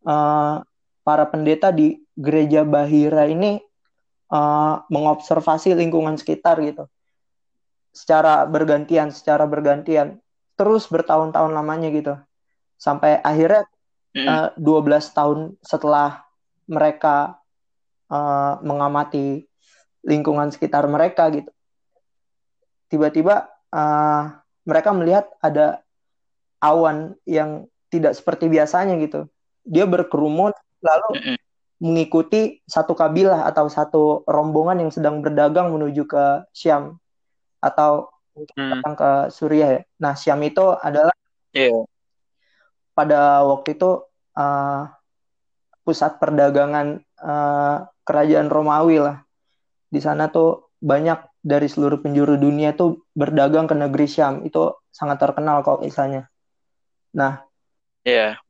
uh, 0.06 0.62
para 1.02 1.24
pendeta 1.28 1.74
di 1.74 2.00
gereja 2.16 2.62
Bahira 2.62 3.26
ini 3.26 3.60
uh, 4.30 4.80
mengobservasi 4.88 5.76
lingkungan 5.76 6.16
sekitar 6.16 6.62
gitu. 6.64 6.86
Secara 7.90 8.46
bergantian 8.46 9.10
secara 9.12 9.44
bergantian. 9.44 10.22
Terus 10.56 10.86
bertahun-tahun 10.88 11.52
lamanya 11.52 11.88
gitu. 11.92 12.14
Sampai 12.80 13.20
akhirnya 13.20 13.66
uh, 14.16 14.48
12 14.56 15.16
tahun 15.16 15.38
setelah 15.60 16.29
mereka 16.70 17.42
uh, 18.06 18.62
mengamati 18.62 19.44
lingkungan 20.06 20.54
sekitar 20.54 20.86
mereka 20.86 21.26
gitu 21.34 21.50
tiba-tiba 22.90 23.46
uh, 23.70 24.34
mereka 24.66 24.90
melihat 24.92 25.30
ada 25.40 25.80
awan 26.60 27.14
yang 27.24 27.64
tidak 27.88 28.18
seperti 28.18 28.50
biasanya 28.50 28.98
gitu. 29.00 29.30
Dia 29.64 29.86
berkerumun 29.86 30.52
lalu 30.82 31.10
mengikuti 31.80 32.60
satu 32.68 32.92
kabilah 32.92 33.48
atau 33.48 33.70
satu 33.70 34.02
rombongan 34.28 34.84
yang 34.84 34.90
sedang 34.92 35.24
berdagang 35.24 35.72
menuju 35.72 36.04
ke 36.04 36.44
Syam 36.52 37.00
atau 37.62 38.10
Hmm. 38.54 38.78
datang 38.78 38.94
ke 38.94 39.10
Suriah 39.34 39.70
ya. 39.74 39.82
Nah, 40.00 40.14
Syam 40.14 40.40
itu 40.46 40.62
adalah 40.62 41.12
Iya. 41.50 41.82
pada 42.94 43.42
waktu 43.42 43.74
itu 43.74 44.06
uh, 44.38 44.86
pusat 45.82 46.20
perdagangan 46.20 47.00
uh, 47.20 47.88
kerajaan 48.04 48.48
Romawi 48.52 49.00
lah. 49.00 49.22
Di 49.90 49.98
sana 49.98 50.30
tuh 50.30 50.74
banyak 50.80 51.40
dari 51.40 51.66
seluruh 51.66 52.00
penjuru 52.04 52.36
dunia 52.36 52.76
tuh 52.76 53.04
berdagang 53.16 53.66
ke 53.66 53.74
negeri 53.74 54.06
Syam. 54.06 54.44
Itu 54.44 54.80
sangat 54.92 55.20
terkenal 55.20 55.64
kok 55.64 55.80
misalnya. 55.80 56.28
Nah, 57.16 57.42
Iya. 58.00 58.40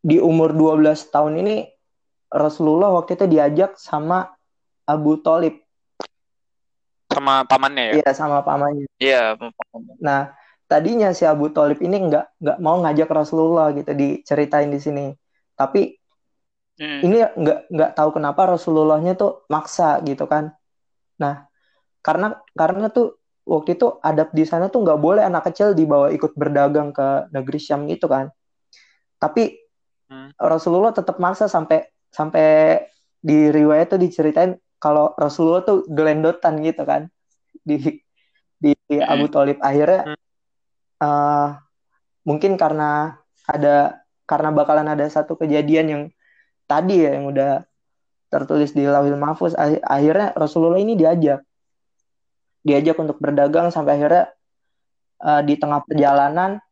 di 0.00 0.22
umur 0.22 0.54
12 0.54 1.10
tahun 1.10 1.42
ini 1.42 1.66
Rasulullah 2.30 2.94
waktu 2.94 3.18
itu 3.18 3.26
diajak 3.26 3.74
sama 3.76 4.30
Abu 4.86 5.18
Talib. 5.20 5.60
Sama 7.10 7.42
pamannya 7.42 7.84
ya. 7.90 7.94
Iya, 8.00 8.10
sama 8.14 8.38
pamannya. 8.46 8.86
Iya. 9.02 9.34
Nah, 9.98 10.30
tadinya 10.70 11.10
si 11.10 11.26
Abu 11.26 11.50
Talib 11.50 11.82
ini 11.82 12.06
nggak 12.06 12.38
nggak 12.38 12.58
mau 12.62 12.78
ngajak 12.86 13.10
Rasulullah 13.10 13.74
gitu 13.74 13.90
diceritain 13.92 14.70
di 14.70 14.78
sini. 14.78 15.06
Tapi 15.58 15.99
Hmm. 16.80 17.00
ini 17.04 17.20
nggak 17.20 17.60
nggak 17.68 17.90
tahu 17.92 18.10
kenapa 18.16 18.56
Rasulullahnya 18.56 19.12
tuh 19.14 19.44
maksa 19.52 20.00
gitu 20.08 20.24
kan. 20.24 20.56
Nah, 21.20 21.44
karena 22.00 22.40
karena 22.56 22.88
tuh 22.88 23.20
waktu 23.44 23.76
itu 23.76 24.00
adab 24.00 24.32
di 24.32 24.48
sana 24.48 24.72
tuh 24.72 24.80
nggak 24.84 25.00
boleh 25.00 25.22
anak 25.22 25.52
kecil 25.52 25.76
dibawa 25.76 26.08
ikut 26.08 26.32
berdagang 26.32 26.96
ke 26.96 27.28
negeri 27.36 27.58
Syam 27.60 27.84
gitu 27.86 28.08
kan. 28.08 28.32
Tapi 29.20 29.60
Hmm. 30.10 30.34
Rasulullah 30.42 30.90
tetap 30.90 31.22
maksa 31.22 31.46
sampai 31.46 31.86
sampai 32.10 32.82
di 33.22 33.46
riwayat 33.46 33.94
tuh 33.94 34.00
diceritain 34.02 34.58
kalau 34.82 35.14
Rasulullah 35.14 35.62
tuh 35.62 35.86
gelendotan 35.86 36.58
gitu 36.66 36.82
kan 36.82 37.06
di 37.62 38.00
di 38.58 38.74
Hmm. 38.90 39.06
Abu 39.06 39.30
Thalib 39.30 39.62
akhirnya 39.62 40.18
eh, 40.98 41.48
mungkin 42.26 42.58
karena 42.58 43.14
ada 43.46 44.02
karena 44.26 44.50
bakalan 44.50 44.88
ada 44.90 45.06
satu 45.06 45.38
kejadian 45.38 45.86
yang 45.86 46.02
tadi 46.70 47.02
ya 47.02 47.18
yang 47.18 47.26
udah 47.26 47.66
tertulis 48.30 48.70
di 48.70 48.86
Lauhil 48.86 49.18
Mahfuz. 49.18 49.58
Ah- 49.58 49.82
akhirnya 49.82 50.30
Rasulullah 50.38 50.78
ini 50.78 50.94
diajak. 50.94 51.42
Diajak 52.62 52.94
untuk 53.02 53.18
berdagang 53.18 53.74
sampai 53.74 53.98
akhirnya 53.98 54.30
eh, 55.18 55.42
di 55.42 55.54
tengah 55.58 55.82
perjalanan 55.82 56.62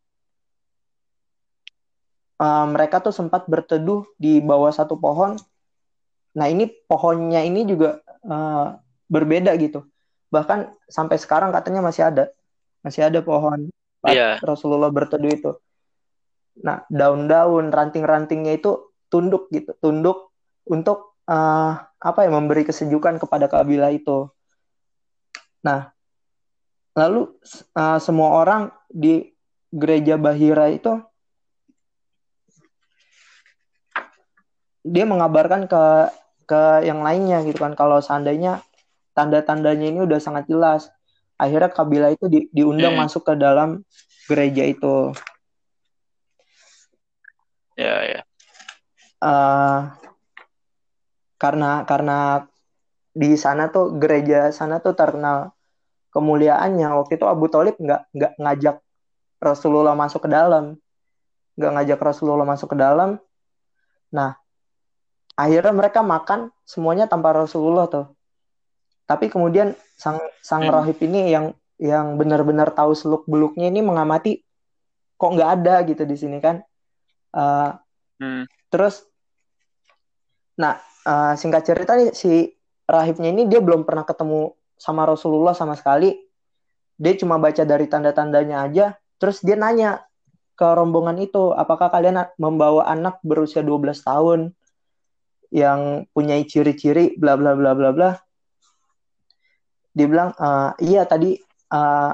eh, 2.38 2.66
mereka 2.70 3.02
tuh 3.02 3.10
sempat 3.10 3.50
berteduh 3.50 4.06
di 4.14 4.38
bawah 4.38 4.70
satu 4.70 4.94
pohon. 4.94 5.34
Nah 6.38 6.46
ini 6.46 6.70
pohonnya 6.86 7.42
ini 7.42 7.66
juga 7.66 7.98
eh, 8.06 8.66
berbeda 9.10 9.50
gitu. 9.58 9.82
Bahkan 10.30 10.86
sampai 10.86 11.18
sekarang 11.18 11.50
katanya 11.50 11.82
masih 11.82 12.06
ada. 12.06 12.30
Masih 12.86 13.10
ada 13.10 13.18
pohon 13.18 13.66
Iya. 14.06 14.38
Rasulullah 14.46 14.94
berteduh 14.94 15.32
itu. 15.32 15.50
Nah 16.62 16.86
daun-daun 16.86 17.74
ranting-rantingnya 17.74 18.54
itu 18.62 18.87
tunduk 19.08 19.48
gitu 19.52 19.72
tunduk 19.80 20.32
untuk 20.68 21.18
eh, 21.28 21.72
apa 21.80 22.18
ya 22.24 22.30
memberi 22.30 22.64
kesejukan 22.68 23.18
kepada 23.20 23.48
kabilah 23.48 23.92
itu 23.92 24.28
nah 25.64 25.92
lalu 26.94 27.32
eh, 27.74 27.98
semua 27.98 28.40
orang 28.40 28.72
di 28.88 29.28
gereja 29.68 30.16
Bahira 30.16 30.68
itu 30.72 30.96
dia 34.88 35.04
mengabarkan 35.04 35.68
ke 35.68 35.84
ke 36.48 36.62
yang 36.88 37.04
lainnya 37.04 37.44
gitu 37.44 37.60
kan 37.60 37.76
kalau 37.76 38.00
seandainya 38.00 38.64
tanda-tandanya 39.12 39.92
ini 39.92 40.00
udah 40.08 40.16
sangat 40.16 40.48
jelas 40.48 40.88
akhirnya 41.36 41.68
kabilah 41.68 42.10
itu 42.16 42.24
di- 42.32 42.48
diundang 42.54 42.96
Hmm. 42.96 43.04
masuk 43.04 43.28
ke 43.28 43.34
dalam 43.36 43.84
gereja 44.24 44.64
itu 44.64 45.12
Iya, 47.78 47.96
iya. 48.10 48.20
Eh 49.18 49.80
karena 51.38 51.86
karena 51.86 52.46
di 53.14 53.34
sana 53.38 53.70
tuh 53.70 53.98
gereja 53.98 54.50
sana 54.50 54.78
tuh 54.82 54.94
terkenal 54.94 55.54
kemuliaannya. 56.14 56.88
Waktu 56.98 57.18
itu 57.18 57.26
Abu 57.26 57.46
Thalib 57.50 57.78
nggak 57.78 58.10
nggak 58.14 58.32
ngajak 58.38 58.76
Rasulullah 59.38 59.94
masuk 59.94 60.26
ke 60.26 60.30
dalam. 60.30 60.78
Nggak 61.58 61.72
ngajak 61.74 61.98
Rasulullah 62.02 62.46
masuk 62.46 62.74
ke 62.74 62.76
dalam. 62.78 63.18
Nah 64.14 64.34
akhirnya 65.38 65.70
mereka 65.70 66.02
makan 66.02 66.50
semuanya 66.66 67.06
tanpa 67.06 67.34
Rasulullah 67.34 67.86
tuh. 67.86 68.06
Tapi 69.06 69.30
kemudian 69.30 69.72
sang 69.94 70.18
sang 70.42 70.66
Hmm. 70.66 70.74
rahib 70.74 70.98
ini 71.02 71.30
yang 71.30 71.54
yang 71.78 72.18
benar-benar 72.18 72.74
tahu 72.74 72.94
seluk 72.98 73.22
beluknya 73.30 73.70
ini 73.70 73.78
mengamati 73.82 74.42
kok 75.14 75.30
nggak 75.34 75.50
ada 75.62 75.86
gitu 75.86 76.02
di 76.02 76.16
sini 76.18 76.38
kan. 76.42 76.62
Eh, 77.34 77.70
Hmm. 78.18 78.44
Terus, 78.68 79.06
nah 80.58 80.82
eh, 81.06 81.34
singkat 81.38 81.62
cerita 81.66 81.94
nih 81.94 82.10
si 82.12 82.50
rahibnya 82.88 83.30
ini 83.30 83.46
dia 83.46 83.62
belum 83.62 83.86
pernah 83.86 84.02
ketemu 84.02 84.52
sama 84.78 85.04
Rasulullah 85.06 85.54
sama 85.54 85.74
sekali. 85.78 86.14
Dia 86.98 87.14
cuma 87.14 87.38
baca 87.38 87.62
dari 87.62 87.86
tanda-tandanya 87.86 88.66
aja. 88.66 88.86
Terus 89.22 89.42
dia 89.42 89.54
nanya 89.54 90.02
ke 90.58 90.66
rombongan 90.66 91.22
itu, 91.22 91.54
apakah 91.54 91.86
kalian 91.94 92.26
membawa 92.34 92.90
anak 92.90 93.22
berusia 93.22 93.62
12 93.62 94.02
tahun 94.02 94.50
yang 95.54 96.10
punya 96.10 96.34
ciri-ciri 96.42 97.14
bla 97.14 97.38
bla 97.38 97.54
bla 97.54 97.72
bla 97.78 97.90
bla. 97.94 98.10
Dia 99.94 100.06
bilang, 100.10 100.34
"Eh, 100.34 100.70
iya 100.90 101.06
tadi 101.06 101.38
eh, 101.68 102.12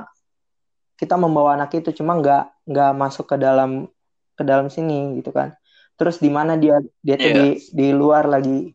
kita 1.01 1.17
membawa 1.17 1.57
anak 1.57 1.73
itu, 1.81 1.97
cuma 1.97 2.21
nggak 2.21 2.69
nggak 2.69 2.93
masuk 2.93 3.25
ke 3.33 3.37
dalam 3.41 3.89
ke 4.37 4.43
dalam 4.45 4.69
sini 4.69 5.17
gitu 5.21 5.33
kan." 5.33 5.57
Terus 5.95 6.19
di 6.19 6.27
mana 6.29 6.59
dia 6.59 6.83
dia 7.01 7.17
tuh 7.17 7.31
Iya. 7.31 7.39
di 7.39 7.47
di 7.71 7.89
luar 7.91 8.27
lagi. 8.27 8.75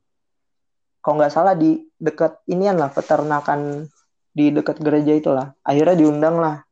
Kalau 0.99 1.15
nggak 1.19 1.33
salah 1.33 1.55
di 1.55 1.79
dekat 1.95 2.43
inian 2.45 2.75
lah 2.75 2.91
peternakan 2.91 3.87
di 4.29 4.51
dekat 4.51 4.79
gereja 4.79 5.11
itulah. 5.11 5.51
Akhirnya 5.63 5.95
diundang 5.95 6.39
lah. 6.39 6.63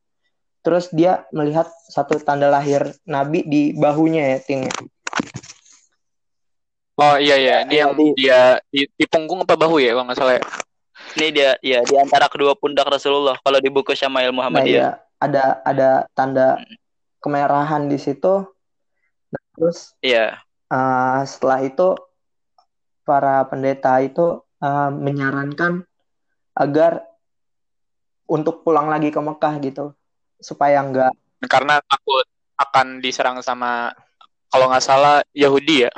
Terus 0.63 0.91
dia 0.91 1.23
melihat 1.31 1.67
satu 1.87 2.19
tanda 2.19 2.51
lahir 2.51 2.91
Nabi 3.03 3.43
di 3.47 3.71
bahunya 3.71 4.35
ya, 4.35 4.39
Tin. 4.43 4.67
Oh 6.97 7.15
iya 7.15 7.37
iya, 7.37 7.55
ini 7.63 7.77
Iya, 7.77 7.81
yang 7.85 7.91
di- 7.93 8.15
dia 8.17 8.39
di, 8.67 8.81
di 8.89 9.05
punggung 9.05 9.45
apa 9.45 9.53
bahu 9.53 9.77
ya 9.77 9.93
kalau 9.93 10.05
nggak 10.09 10.17
salah. 10.17 10.35
ya? 10.35 10.43
Ini 11.13 11.27
dia, 11.29 11.49
ya 11.61 11.79
di 11.85 11.95
antara 11.95 12.25
kedua 12.27 12.57
pundak 12.57 12.89
Rasulullah. 12.89 13.37
Kalau 13.39 13.61
di 13.61 13.69
buku 13.69 13.93
Syama'il 13.93 14.29
Nah, 14.29 14.35
Muhammadiyah. 14.35 14.73
iya, 14.75 14.89
ada 15.21 15.61
ada 15.63 15.89
tanda 16.11 16.57
kemerahan 17.21 17.85
di 17.87 17.95
situ. 17.95 18.43
Terus 19.57 19.97
Iya. 19.99 20.37
eh, 20.67 21.19
setelah 21.25 21.59
itu 21.61 21.97
para 23.01 23.41
pendeta 23.43 23.97
itu 23.99 24.25
eh, 24.57 24.91
menyarankan 24.91 25.81
agar 26.53 27.01
untuk 28.27 28.61
pulang 28.61 28.85
lagi 28.87 29.07
ke 29.07 29.17
Mekah 29.17 29.55
gitu 29.61 29.85
supaya 30.37 30.81
nggak 30.81 31.13
Karena 31.45 31.77
takut 31.81 32.25
akan 32.57 32.97
diserang 32.97 33.39
sama 33.39 33.93
kalau 34.49 34.67
nggak 34.67 34.81
salah 34.81 35.21
Yahudi 35.31 35.85
ya. 35.85 35.91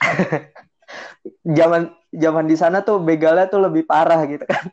zaman 1.58 1.82
zaman 2.10 2.46
di 2.46 2.54
sana 2.54 2.80
tuh 2.80 2.98
begalnya 2.98 3.46
tuh 3.46 3.60
lebih 3.60 3.82
parah 3.84 4.22
gitu 4.24 4.42
kan 4.42 4.64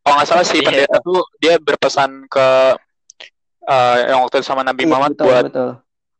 Kalau 0.00 0.14
nggak 0.16 0.28
salah 0.28 0.46
si 0.46 0.56
Iya. 0.56 0.64
pendeta 0.64 0.96
tuh 1.00 1.20
dia 1.36 1.58
berpesan 1.58 2.24
ke 2.26 2.46
eh, 3.66 3.96
yang 4.06 4.22
waktu 4.22 4.38
itu 4.38 4.46
sama 4.46 4.62
Nabi 4.62 4.82
Iya, 4.82 4.88
Muhammad 4.88 5.12
betul 5.12 5.26
buat 5.26 5.44
betul 5.44 5.70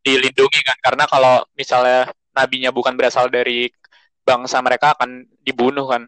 dilindungi 0.07 0.59
kan 0.63 0.77
karena 0.79 1.03
kalau 1.03 1.43
misalnya 1.53 2.07
nabinya 2.31 2.71
bukan 2.71 2.95
berasal 2.95 3.27
dari 3.27 3.67
bangsa 4.23 4.59
mereka 4.59 4.95
akan 4.95 5.23
dibunuh 5.43 5.87
kan. 5.87 6.07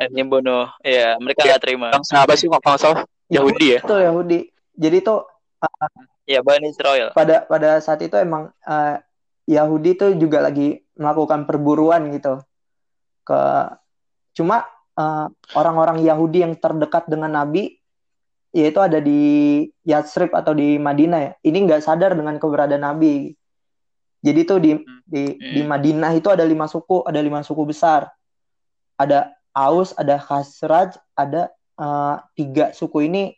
Ini 0.00 0.22
bunuh. 0.24 0.68
Iya, 0.84 1.16
mereka 1.20 1.44
Iya. 1.44 1.48
nggak 1.56 1.62
terima. 1.64 1.88
Bangsa 1.92 2.24
apa 2.24 2.36
sih 2.36 2.48
kalau 2.48 2.78
salah? 2.80 3.04
Yahudi 3.32 3.66
ya. 3.76 3.80
betul 3.80 4.00
Yahudi 4.04 4.38
jadi 4.76 4.98
tuh 5.00 5.24
Iya, 6.24 6.40
Bani 6.44 6.68
Israel. 6.72 7.12
pada 7.16 7.44
pada 7.48 7.80
saat 7.80 8.00
itu 8.04 8.16
emang 8.16 8.52
eh, 8.64 8.96
Yahudi 9.48 9.96
tuh 9.96 10.10
juga 10.16 10.40
lagi 10.44 10.80
melakukan 10.96 11.44
perburuan 11.48 12.08
gitu 12.12 12.40
ke 13.24 13.40
cuma 14.36 14.64
eh, 14.96 15.26
orang-orang 15.56 16.04
Yahudi 16.04 16.44
yang 16.44 16.54
terdekat 16.56 17.08
dengan 17.08 17.32
Nabi 17.32 17.76
yaitu 18.54 18.78
ada 18.78 19.02
di 19.02 19.20
Yatsrib 19.82 20.30
atau 20.30 20.54
di 20.54 20.78
Madinah 20.78 21.20
ya 21.20 21.32
ini 21.42 21.66
nggak 21.66 21.82
sadar 21.82 22.14
dengan 22.14 22.38
keberadaan 22.38 22.86
Nabi 22.86 23.34
jadi 24.22 24.40
tuh 24.46 24.58
di 24.62 24.70
di 25.04 25.22
di 25.36 25.60
Hmm. 25.60 25.68
Madinah 25.68 26.14
itu 26.14 26.30
ada 26.30 26.46
lima 26.46 26.64
suku 26.64 27.02
ada 27.02 27.18
lima 27.18 27.42
suku 27.42 27.66
besar 27.66 28.08
ada 28.94 29.34
Aus 29.50 29.90
ada 29.94 30.16
Khazraj 30.16 30.94
ada 31.12 31.50
eh, 31.74 32.16
tiga 32.32 32.70
suku 32.70 33.10
ini 33.10 33.34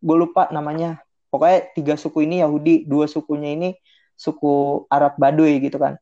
gue 0.00 0.16
lupa 0.16 0.48
namanya 0.48 0.98
pokoknya 1.28 1.58
tiga 1.72 1.94
suku 1.94 2.24
ini 2.24 2.40
Yahudi 2.40 2.88
dua 2.88 3.04
sukunya 3.04 3.52
ini 3.52 3.70
suku 4.16 4.84
Arab 4.88 5.20
Baduy 5.20 5.60
gitu 5.60 5.76
kan 5.76 6.00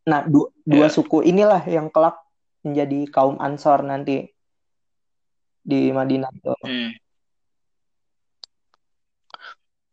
Nah, 0.00 0.24
du 0.24 0.48
dua 0.64 0.88
Iya. 0.88 0.96
suku 0.96 1.22
inilah 1.22 1.60
yang 1.68 1.86
kelak 1.86 2.16
menjadi 2.64 3.04
kaum 3.12 3.36
Ansor 3.36 3.84
nanti 3.84 4.32
di 5.60 5.92
Madinah 5.92 6.32
itu. 6.32 6.50
Hmm. 6.64 6.90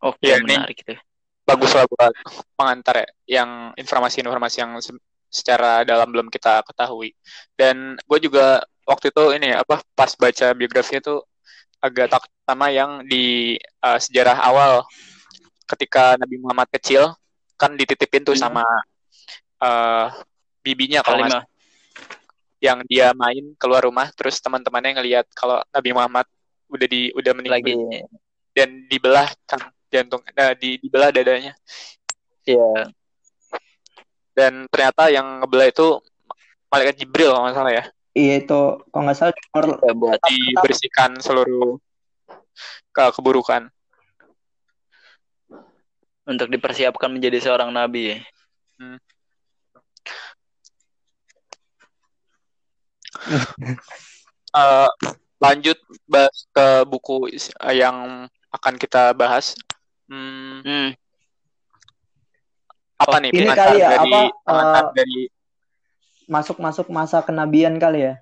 Oke, 0.04 0.30
Iya, 0.30 0.38
ini- 0.42 0.58
menarik 0.58 0.77
itu. 0.86 0.94
bagus 1.48 1.72
lah 1.72 1.88
buat 1.88 2.12
pengantar 2.60 2.96
ya, 3.01 3.08
yang 3.39 3.72
informasi-informasi 3.80 4.58
yang 4.60 4.75
se- 4.84 5.00
secara 5.32 5.88
dalam 5.88 6.12
belum 6.12 6.27
kita 6.27 6.60
ketahui. 6.68 7.16
Dan 7.56 7.96
gue 8.04 8.20
juga 8.20 8.60
waktu 8.84 9.16
itu 9.16 9.24
ini 9.32 9.56
ya, 9.56 9.63
apa 9.63 9.80
pas 9.96 10.12
baca 10.20 10.48
biografinya 10.51 11.08
tuh 11.08 11.20
agak 11.80 12.12
takut 12.12 12.32
sama 12.44 12.68
yang 12.68 13.00
di 13.08 13.56
uh, 13.80 13.96
sejarah 13.96 14.44
awal. 14.44 14.84
Ketika 15.68 16.20
Nabi 16.20 16.36
Muhammad 16.39 16.68
kecil 16.68 17.16
kan 17.56 17.75
dititipin 17.80 18.27
tuh 18.27 18.36
sama 18.36 18.63
uh, 19.63 20.08
bibinya 20.62 21.00
kalau 21.01 21.24
nggak 21.25 21.44
yang 22.60 22.82
dia 22.89 23.13
main 23.13 23.54
keluar 23.56 23.86
rumah 23.86 24.10
terus 24.18 24.42
teman-temannya 24.42 24.98
ngelihat 25.00 25.25
kalau 25.32 25.62
Nabi 25.72 25.89
Muhammad 25.94 26.25
udah 26.68 26.88
di 26.89 27.13
udah 27.16 27.32
meninggal. 27.38 27.62
Lagi, 27.62 27.74
dan 28.58 28.70
dibelah 28.89 29.30
kan 29.46 29.62
jantung 29.88 30.22
eh, 30.24 30.53
di 30.60 30.70
dibelah 30.82 31.10
dadanya. 31.12 31.53
Ya, 32.48 32.88
dan 34.38 34.70
ternyata 34.70 35.10
yang 35.10 35.41
ngebelah 35.41 35.65
itu 35.74 35.98
malaikat 36.70 37.01
Jibril 37.01 37.34
kalau 37.34 37.50
nggak 37.50 37.58
salah 37.58 37.74
ya. 37.74 37.84
Iya 38.13 38.34
itu. 38.46 38.62
Kalau 38.94 39.03
nggak 39.10 39.17
salah 39.17 39.34
nomor 39.34 39.65
ya 39.82 39.94
buat 39.98 40.22
dibersihkan 40.29 41.17
seluruh 41.17 41.82
ke 42.94 43.03
keburukan 43.17 43.74
untuk 46.29 46.53
dipersiapkan 46.53 47.10
menjadi 47.10 47.41
seorang 47.41 47.74
nabi. 47.74 48.13
ya. 48.13 48.17
Eh, 54.58 54.89
lanjut 55.38 55.77
bahas 56.10 56.34
ke 56.50 56.82
buku 56.89 57.29
yang 57.70 58.25
akan 58.50 58.74
kita 58.79 59.13
bahas 59.13 59.53
Hmm, 60.08 60.64
Hmm. 60.64 60.90
apa 62.98 63.16
nih 63.22 63.30
ini 63.30 63.52
kali 63.52 63.78
ya, 63.78 63.90
dari 63.94 64.14
apa, 64.16 64.22
eh, 64.50 64.86
dari 64.96 65.20
masuk-masuk 66.28 66.88
masa 66.90 67.22
kenabian 67.22 67.78
kali 67.78 68.08
ya. 68.08 68.16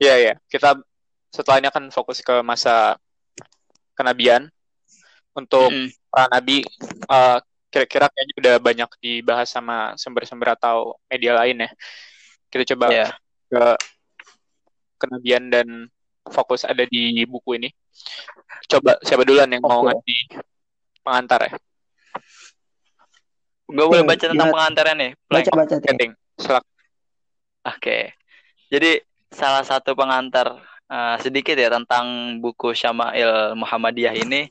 ya 0.00 0.14
ya 0.16 0.34
kita 0.48 0.80
setelah 1.28 1.60
ini 1.60 1.68
akan 1.68 1.92
fokus 1.92 2.20
ke 2.20 2.40
masa 2.40 2.96
kenabian 3.94 4.48
untuk 5.32 5.70
Hmm. 5.70 5.88
para 6.08 6.26
nabi 6.32 6.64
eh, 7.06 7.38
kira-kira 7.70 8.10
kayaknya 8.10 8.34
udah 8.42 8.54
banyak 8.58 8.90
dibahas 8.98 9.46
sama 9.46 9.94
sumber-sumber 9.94 10.58
atau 10.58 10.98
media 11.06 11.38
lain 11.38 11.62
ya 11.64 11.70
kita 12.50 12.74
coba 12.74 12.86
Ya. 12.90 13.06
ke 13.46 13.62
kenabian 14.98 15.48
dan 15.48 15.86
fokus 16.30 16.64
ada 16.64 16.86
di 16.86 17.26
buku 17.26 17.58
ini. 17.58 17.68
Coba 18.70 18.96
siapa 19.02 19.26
duluan 19.26 19.50
yang 19.50 19.62
mau 19.62 19.82
Oke. 19.82 19.92
ngasih 19.92 20.20
pengantar 21.02 21.40
ya? 21.50 21.52
Gue 23.70 23.86
boleh 23.86 24.04
baca 24.06 24.24
tentang 24.26 24.50
pengantarnya 24.50 24.94
nih. 24.98 25.10
Plank. 25.30 25.46
Baca 25.46 25.52
baca 25.62 25.76
Ting. 25.78 26.12
Selak. 26.38 26.64
Oke. 27.66 27.98
Jadi 28.70 28.90
salah 29.30 29.62
satu 29.62 29.94
pengantar 29.94 30.58
eh, 30.90 31.16
sedikit 31.22 31.54
ya 31.54 31.70
tentang 31.70 32.38
buku 32.42 32.74
Syama'il 32.74 33.54
Muhammadiyah 33.54 34.14
ini. 34.18 34.50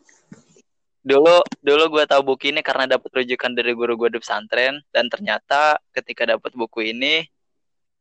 Dulu 0.99 1.43
dulu 1.63 1.83
gue 1.99 2.03
tahu 2.07 2.35
buku 2.35 2.51
ini 2.51 2.59
karena 2.63 2.95
dapat 2.95 3.23
rujukan 3.23 3.51
dari 3.55 3.71
guru 3.71 3.95
gue 3.95 4.09
di 4.15 4.19
pesantren 4.19 4.83
dan 4.91 5.07
ternyata 5.07 5.79
ketika 5.95 6.27
dapat 6.27 6.51
buku 6.55 6.91
ini 6.91 7.27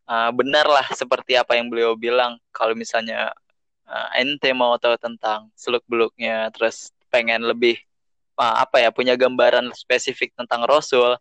eh, 0.06 0.30
benarlah 0.34 0.86
seperti 0.94 1.34
apa 1.34 1.58
yang 1.58 1.66
beliau 1.66 1.98
bilang 1.98 2.38
kalau 2.54 2.78
misalnya 2.78 3.34
eh, 3.88 4.20
ente 4.22 4.52
mau 4.52 4.76
tahu 4.76 4.94
tentang 5.00 5.48
seluk 5.56 5.82
beluknya 5.88 6.52
terus 6.52 6.92
pengen 7.08 7.42
lebih 7.48 7.80
eh, 8.36 8.56
apa 8.60 8.84
ya 8.84 8.92
punya 8.92 9.16
gambaran 9.16 9.72
spesifik 9.72 10.36
tentang 10.36 10.68
Rasul 10.68 11.16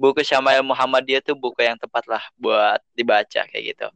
buku 0.00 0.24
Syama'il 0.24 0.64
Muhammadiyah 0.64 1.20
itu 1.20 1.36
buku 1.36 1.60
yang 1.60 1.76
tepat 1.76 2.08
lah 2.08 2.24
buat 2.40 2.80
dibaca 2.96 3.44
kayak 3.44 3.64
gitu. 3.76 3.88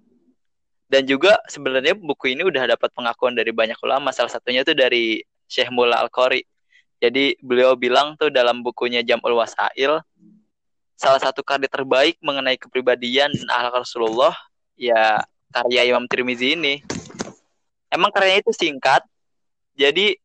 Dan 0.85 1.09
juga 1.09 1.41
sebenarnya 1.49 1.97
buku 1.97 2.37
ini 2.37 2.45
udah 2.45 2.77
dapat 2.77 2.93
pengakuan 2.93 3.33
dari 3.33 3.49
banyak 3.57 3.81
ulama, 3.81 4.13
salah 4.13 4.29
satunya 4.29 4.61
tuh 4.61 4.77
dari 4.77 5.25
Syekh 5.49 5.73
Mula 5.73 5.97
Al-Qari. 6.05 6.45
Jadi 7.01 7.41
beliau 7.41 7.73
bilang 7.73 8.21
tuh 8.21 8.29
dalam 8.29 8.61
bukunya 8.61 9.01
Jam'ul 9.01 9.33
Wasail, 9.33 10.05
salah 10.95 11.21
satu 11.25 11.41
karya 11.41 11.73
terbaik 11.73 12.21
mengenai 12.21 12.61
kepribadian 12.61 13.33
dan 13.33 13.49
akhlak 13.49 13.83
Rasulullah 13.89 14.37
ya 14.77 15.25
karya 15.57 15.89
Imam 15.89 16.05
Tirmizi 16.05 16.53
ini. 16.53 16.85
Emang 17.95 18.11
karyanya 18.11 18.43
itu 18.43 18.51
singkat, 18.51 19.07
jadi 19.79 20.19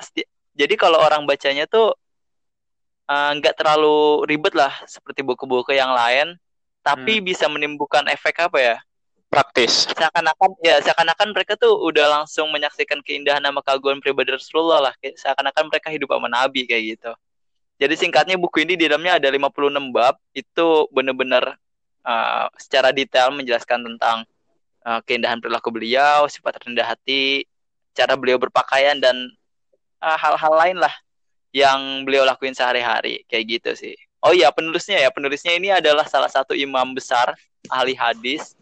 seti- 0.00 0.28
jadi 0.56 0.74
kalau 0.80 0.96
orang 0.96 1.28
bacanya 1.28 1.68
tuh 1.68 1.92
eh, 3.06 3.30
nggak 3.36 3.54
terlalu 3.60 4.24
ribet 4.24 4.56
lah 4.56 4.72
seperti 4.88 5.20
buku-buku 5.20 5.76
yang 5.76 5.92
lain, 5.92 6.40
tapi 6.80 7.20
bisa 7.20 7.46
menimbulkan 7.52 8.08
efek 8.08 8.48
apa 8.48 8.58
ya? 8.58 8.76
Praktis. 9.32 9.88
Seakan-akan 9.88 10.60
ya 10.60 10.76
seakan-akan 10.84 11.32
mereka 11.32 11.56
tuh 11.56 11.72
udah 11.88 12.20
langsung 12.20 12.52
menyaksikan 12.52 13.00
keindahan 13.00 13.40
nama 13.40 13.64
keagungan 13.64 14.00
pribadi 14.04 14.36
Rasulullah 14.36 14.90
lah. 14.90 14.94
Seakan-akan 15.00 15.72
mereka 15.72 15.88
hidup 15.88 16.12
sama 16.12 16.28
Nabi 16.28 16.68
kayak 16.68 16.84
gitu. 16.96 17.12
Jadi 17.80 17.94
singkatnya 17.96 18.36
buku 18.36 18.62
ini 18.62 18.76
di 18.76 18.86
dalamnya 18.86 19.16
ada 19.16 19.32
56 19.32 19.88
bab, 19.88 20.20
itu 20.36 20.66
benar-benar 20.92 21.56
uh, 22.04 22.46
secara 22.60 22.92
detail 22.92 23.32
menjelaskan 23.32 23.80
tentang 23.88 24.28
uh, 24.86 25.00
keindahan 25.06 25.38
perilaku 25.38 25.70
beliau, 25.74 26.26
sifat 26.26 26.62
rendah 26.62 26.86
hati, 26.86 27.46
cara 27.96 28.16
beliau 28.16 28.40
berpakaian 28.40 28.98
dan 28.98 29.14
uh, 30.02 30.18
hal-hal 30.18 30.52
lain 30.56 30.78
lah 30.80 30.92
yang 31.52 32.08
beliau 32.08 32.24
lakuin 32.24 32.56
sehari-hari 32.56 33.22
kayak 33.28 33.60
gitu 33.60 33.70
sih. 33.76 33.94
Oh 34.22 34.32
iya 34.32 34.48
penulisnya 34.54 35.02
ya 35.02 35.10
penulisnya 35.10 35.52
ini 35.58 35.68
adalah 35.74 36.06
salah 36.06 36.30
satu 36.30 36.54
imam 36.56 36.94
besar 36.94 37.34
ahli 37.68 37.92
hadis. 37.92 38.54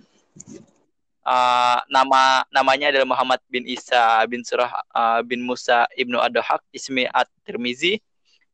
Uh, 1.20 1.78
nama 1.92 2.42
namanya 2.48 2.88
adalah 2.88 3.04
Muhammad 3.04 3.40
bin 3.52 3.68
Isa 3.68 4.24
bin 4.26 4.40
Surah 4.40 4.72
uh, 4.90 5.20
bin 5.20 5.44
Musa 5.44 5.84
ibnu 5.92 6.16
Adohak 6.16 6.64
ismi 6.72 7.04
at 7.12 7.28
Tirmizi 7.44 8.00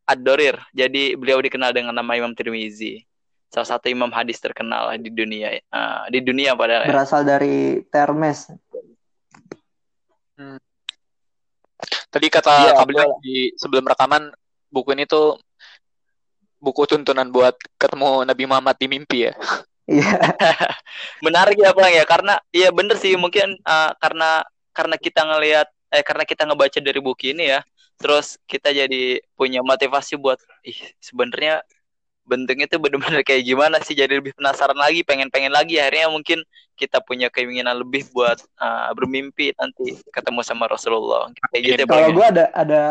ad-Dorir. 0.06 0.58
Jadi 0.74 1.14
beliau 1.14 1.38
dikenal 1.42 1.74
dengan 1.74 1.94
nama 1.94 2.12
Imam 2.18 2.34
Tirmizi. 2.34 3.06
Salah 3.56 3.80
satu 3.80 3.88
imam 3.88 4.12
hadis 4.12 4.36
terkenal 4.36 4.92
di 5.00 5.08
dunia 5.08 5.56
uh, 5.72 6.04
di 6.12 6.20
dunia 6.20 6.52
padahal 6.52 6.84
ya. 6.84 6.92
Berasal 6.92 7.24
dari 7.24 7.80
Termes. 7.88 8.52
Tadi 12.12 12.26
kata 12.28 12.76
Kak 12.76 12.84
Blank 12.84 13.24
di 13.24 13.56
sebelum 13.56 13.88
rekaman 13.88 14.28
buku 14.68 14.92
ini 14.92 15.08
tuh 15.08 15.40
buku 16.60 16.84
tuntunan 16.84 17.32
buat 17.32 17.56
ketemu 17.80 18.28
Nabi 18.28 18.44
Muhammad 18.44 18.76
di 18.76 18.92
mimpi 18.92 19.24
ya. 19.24 19.32
Iya. 19.88 20.12
menarik 21.24 21.56
ya 21.56 21.72
bang 21.72 21.96
ya 21.96 22.04
karena 22.04 22.34
iya 22.50 22.68
bener 22.74 23.00
sih 23.00 23.16
mungkin 23.16 23.56
uh, 23.64 23.96
karena 24.02 24.44
karena 24.74 25.00
kita 25.00 25.24
ngelihat 25.24 25.70
eh 25.94 26.04
karena 26.04 26.28
kita 26.28 26.42
ngebaca 26.44 26.78
dari 26.82 27.00
buku 27.00 27.32
ini 27.32 27.56
ya 27.56 27.64
terus 27.96 28.36
kita 28.44 28.74
jadi 28.74 29.22
punya 29.38 29.64
motivasi 29.64 30.20
buat 30.20 30.42
ih 30.66 30.76
sebenarnya 31.00 31.64
bentuknya 32.26 32.66
tuh 32.66 32.82
bener-bener 32.82 33.22
kayak 33.22 33.46
gimana 33.46 33.78
sih 33.80 33.94
jadi 33.94 34.18
lebih 34.18 34.34
penasaran 34.34 34.76
lagi 34.76 35.06
pengen-pengen 35.06 35.54
lagi 35.54 35.78
akhirnya 35.78 36.10
mungkin 36.10 36.42
kita 36.76 37.00
punya 37.00 37.32
keinginan 37.32 37.78
lebih 37.80 38.04
buat 38.12 38.42
uh, 38.60 38.92
bermimpi 38.92 39.54
nanti 39.56 39.96
ketemu 40.12 40.44
sama 40.44 40.68
Rasulullah 40.68 41.30
kayak 41.54 41.62
gitu 41.62 41.80
ya 41.82 41.86
Kalau 41.88 42.10
gue 42.12 42.26
ada 42.26 42.44
ada 42.52 42.82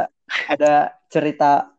ada 0.49 0.73
cerita 1.11 1.69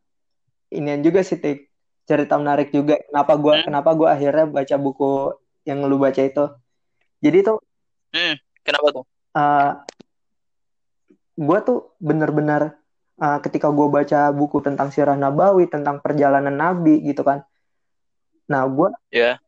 inian 0.71 1.03
juga 1.03 1.25
sih 1.27 1.41
Tik. 1.41 1.67
Cerita 2.07 2.39
menarik 2.39 2.71
juga. 2.71 3.03
Kenapa 3.11 3.35
gua 3.35 3.59
Hmm. 3.59 3.65
kenapa 3.67 3.91
gua 3.99 4.15
akhirnya 4.15 4.47
baca 4.47 4.77
buku 4.79 5.35
yang 5.67 5.83
lu 5.83 5.99
baca 5.99 6.23
itu. 6.23 6.47
Jadi 7.19 7.39
tuh 7.43 7.59
Hmm, 8.15 8.39
kenapa 8.63 8.87
tuh 8.95 9.05
uh, 9.35 9.73
gue 11.37 11.59
tuh 11.67 11.93
bener-bener 12.01 12.79
uh, 13.21 13.39
ketika 13.41 13.73
gue 13.73 13.89
baca 13.89 14.31
buku 14.33 14.61
tentang 14.61 14.93
sirah 14.93 15.17
nabawi 15.17 15.69
tentang 15.69 16.01
perjalanan 16.01 16.53
nabi 16.53 17.01
gitu 17.05 17.25
kan. 17.25 17.45
Nah 18.49 18.63
gue 18.69 18.89
ya. 19.13 19.41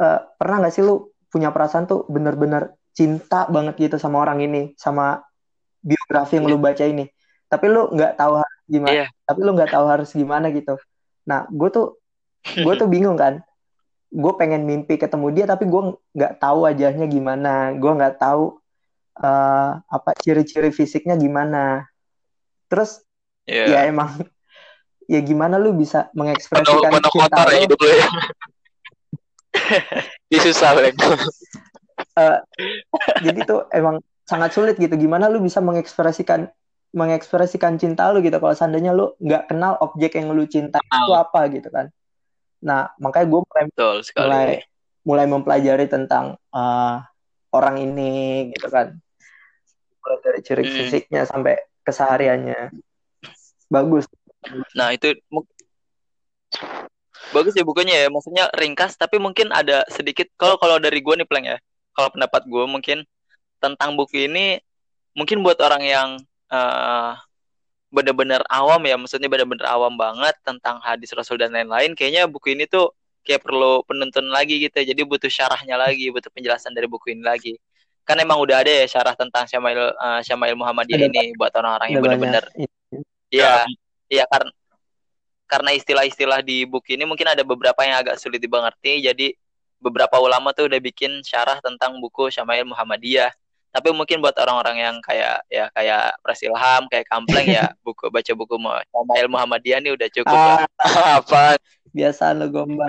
uh, 0.00 0.18
pernah 0.36 0.64
nggak 0.64 0.74
sih 0.74 0.84
lu 0.84 1.12
punya 1.32 1.52
perasaan 1.52 1.88
tuh 1.88 2.04
bener-bener 2.08 2.76
cinta 2.92 3.48
banget 3.48 3.88
gitu 3.88 3.96
sama 3.96 4.20
orang 4.20 4.44
ini 4.44 4.76
sama 4.76 5.24
biografi 5.80 6.40
yang 6.40 6.48
lu 6.48 6.58
baca 6.60 6.84
ini? 6.84 7.08
Tapi 7.48 7.66
lu 7.68 7.92
nggak 7.92 8.16
tahu 8.16 8.40
harus 8.40 8.60
gimana 8.64 8.92
Iya. 8.94 9.06
tapi 9.28 9.40
lu 9.44 9.50
nggak 9.52 9.72
tahu 9.72 9.86
harus 9.88 10.10
gimana 10.12 10.46
gitu. 10.52 10.74
Nah 11.28 11.44
gue 11.48 11.68
tuh 11.72 11.86
gue 12.44 12.74
tuh 12.76 12.88
bingung 12.88 13.16
kan. 13.16 13.44
Gue 14.12 14.32
pengen 14.36 14.68
mimpi 14.68 15.00
ketemu 15.00 15.32
dia 15.32 15.44
tapi 15.48 15.64
gue 15.64 15.96
nggak 16.16 16.36
tahu 16.36 16.68
wajahnya 16.68 17.08
gimana. 17.08 17.72
Gue 17.76 17.92
nggak 17.96 18.20
tahu 18.20 18.60
eh, 19.20 19.70
apa 19.80 20.10
ciri-ciri 20.20 20.68
fisiknya 20.68 21.16
gimana 21.16 21.91
terus 22.72 23.04
ya 23.44 23.68
ya 23.68 23.78
emang 23.92 24.24
ya 25.04 25.20
gimana 25.20 25.60
lu 25.60 25.76
bisa 25.76 26.08
mengekspresikan 26.16 26.88
penuh 26.88 27.12
cinta 27.12 27.36
kotor 27.36 27.46
ya 27.52 27.60
lu 27.60 27.62
hidup 27.68 27.78
lu 27.84 27.88
ya. 27.92 28.08
Ini 30.32 30.38
susah. 30.48 30.80
Eh, 30.80 32.38
jadi 33.20 33.40
tuh 33.44 33.68
emang 33.68 34.00
sangat 34.24 34.56
sulit 34.56 34.80
gitu. 34.80 34.96
Gimana 34.96 35.28
lu 35.28 35.44
bisa 35.44 35.60
mengekspresikan 35.60 36.48
mengekspresikan 36.92 37.76
cinta 37.76 38.08
lu 38.12 38.24
gitu 38.24 38.36
kalau 38.36 38.52
seandainya 38.56 38.96
lu 38.96 39.12
nggak 39.20 39.48
kenal 39.52 39.76
objek 39.80 40.16
yang 40.16 40.32
lu 40.32 40.48
cinta 40.48 40.80
itu 40.80 41.12
apa 41.12 41.52
gitu 41.52 41.68
kan. 41.68 41.92
Nah, 42.64 42.88
makanya 42.96 43.26
gue 43.28 43.40
mulai 43.44 43.64
mulai 44.16 44.48
mulai 45.02 45.26
mempelajari 45.28 45.86
tentang 45.92 46.40
uh, 46.56 46.96
orang 47.52 47.76
ini 47.80 48.48
gitu 48.56 48.72
kan. 48.72 48.96
Mulai 50.00 50.16
dari 50.24 50.40
ciri 50.40 50.62
Hmm. 50.64 50.76
fisiknya 50.80 51.22
sampai 51.28 51.60
kesehariannya. 51.82 52.70
Bagus. 53.70 54.06
Nah, 54.74 54.90
itu 54.94 55.14
bagus 57.30 57.54
ya 57.54 57.64
bukunya 57.64 58.06
ya. 58.06 58.08
Maksudnya 58.10 58.50
ringkas 58.56 58.98
tapi 58.98 59.22
mungkin 59.22 59.50
ada 59.54 59.86
sedikit 59.88 60.26
kalau 60.34 60.58
kalau 60.58 60.82
dari 60.82 60.98
gue 60.98 61.14
nih 61.18 61.28
Pleng 61.28 61.46
ya. 61.46 61.58
Kalau 61.92 62.08
pendapat 62.08 62.48
gue 62.48 62.64
mungkin 62.64 62.98
tentang 63.60 63.94
buku 63.94 64.26
ini 64.26 64.58
mungkin 65.12 65.44
buat 65.44 65.60
orang 65.60 65.82
yang 65.84 66.08
eh 66.52 67.14
bener-bener 67.92 68.40
awam 68.48 68.80
ya, 68.88 68.96
maksudnya 68.96 69.28
bener-bener 69.28 69.68
awam 69.68 70.00
banget 70.00 70.32
tentang 70.40 70.80
hadis 70.80 71.12
Rasul 71.12 71.36
dan 71.36 71.52
lain-lain, 71.52 71.92
kayaknya 71.92 72.24
buku 72.24 72.56
ini 72.56 72.64
tuh 72.64 72.88
kayak 73.20 73.44
perlu 73.44 73.84
penuntun 73.84 74.32
lagi 74.32 74.56
gitu. 74.64 74.80
Jadi 74.80 75.04
butuh 75.04 75.28
syarahnya 75.28 75.76
lagi, 75.76 76.08
butuh 76.08 76.32
penjelasan 76.32 76.72
dari 76.72 76.88
buku 76.88 77.12
ini 77.12 77.20
lagi. 77.20 77.60
Kan 78.02 78.18
emang 78.18 78.38
udah 78.42 78.66
ada 78.66 78.70
ya 78.70 78.86
syarah 78.90 79.14
tentang 79.14 79.46
Syama'il 79.46 79.78
eh, 79.78 80.20
Syama'il 80.26 80.58
Muhammadiyah 80.58 81.06
Ada 81.06 81.06
ini 81.08 81.38
buat 81.38 81.54
orang-orang 81.54 81.88
yang 81.94 82.00
Ada 82.02 82.06
bener-bener 82.06 82.44
banyak. 82.50 82.70
Iya, 83.32 83.64
iya 84.12 84.24
karena 84.28 84.52
karena 85.48 85.70
istilah-istilah 85.76 86.40
di 86.40 86.64
buku 86.64 86.96
ini 86.96 87.04
mungkin 87.04 87.28
ada 87.28 87.44
beberapa 87.44 87.80
yang 87.84 88.00
agak 88.00 88.16
sulit 88.16 88.40
dimengerti. 88.40 89.04
Jadi 89.04 89.36
beberapa 89.80 90.16
ulama 90.16 90.54
tuh 90.56 90.70
udah 90.70 90.80
bikin 90.80 91.20
syarah 91.24 91.60
tentang 91.60 92.00
buku 92.00 92.32
Syama'il 92.32 92.64
Muhammadiyah. 92.64 93.32
Tapi 93.72 93.88
mungkin 93.92 94.20
buat 94.20 94.36
orang-orang 94.36 94.84
yang 94.84 94.96
kayak 95.00 95.48
ya 95.48 95.68
kayak 95.72 96.16
Pres 96.20 96.44
Ilham, 96.44 96.88
kayak 96.92 97.08
Kampleng 97.08 97.48
ya 97.48 97.72
buku 97.84 98.08
baca 98.12 98.32
buku 98.32 98.54
Syama'il 98.92 99.28
Muhammadiyah 99.28 99.78
ini 99.80 99.90
udah 99.96 100.08
cukup 100.12 100.36
lah. 100.36 100.64
Ah, 100.82 101.20
Apa? 101.20 101.56
biasa 101.92 102.32
lu 102.32 102.48
gombal. 102.48 102.88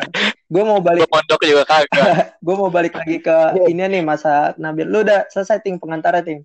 Gue 0.54 0.62
mau 0.62 0.78
Gue 0.78 0.86
balik 0.86 1.10
pondok 1.10 1.42
juga 1.42 1.66
kagak. 1.66 2.14
gue 2.46 2.56
mau 2.56 2.70
balik 2.70 2.94
lagi 2.94 3.18
ke 3.26 3.38
ini 3.66 3.82
nih 3.90 4.06
masa 4.06 4.54
Nabil. 4.62 4.86
Lu 4.86 5.02
udah 5.02 5.26
selesai 5.34 5.66
ting 5.66 5.82
pengantarnya 5.82 6.22
ting. 6.22 6.40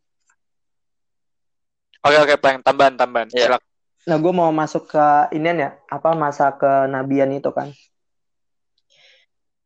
Oke, 2.01 2.16
oke, 2.16 2.35
Pleng. 2.40 2.64
Tambahan, 2.64 2.97
tambahan. 2.97 3.29
Iya. 3.37 3.53
Silakan. 3.53 3.68
Nah, 4.09 4.16
gue 4.16 4.33
mau 4.33 4.49
masuk 4.49 4.88
ke 4.88 5.07
inian 5.37 5.61
ya, 5.61 5.71
apa 5.92 6.16
masa 6.16 6.57
kenabian 6.57 7.29
itu 7.37 7.53
kan. 7.53 7.68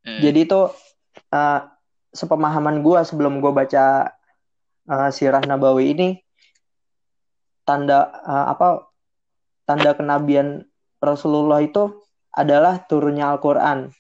Hmm. 0.03 0.19
Jadi 0.19 0.51
itu 0.51 0.61
eh, 1.31 1.61
sepemahaman 2.11 2.83
gue 2.83 2.99
sebelum 3.07 3.39
gue 3.39 3.53
baca 3.55 4.11
eh, 4.91 5.11
Sirah 5.15 5.47
Nabawi 5.47 5.95
ini 5.95 6.09
tanda 7.63 8.11
eh, 8.27 8.47
apa 8.51 8.91
tanda 9.63 9.95
kenabian 9.95 10.67
Rasulullah 10.99 11.63
itu 11.63 12.03
adalah 12.35 12.83
turunnya 12.91 13.31
Al-Qur'an. 13.31 13.95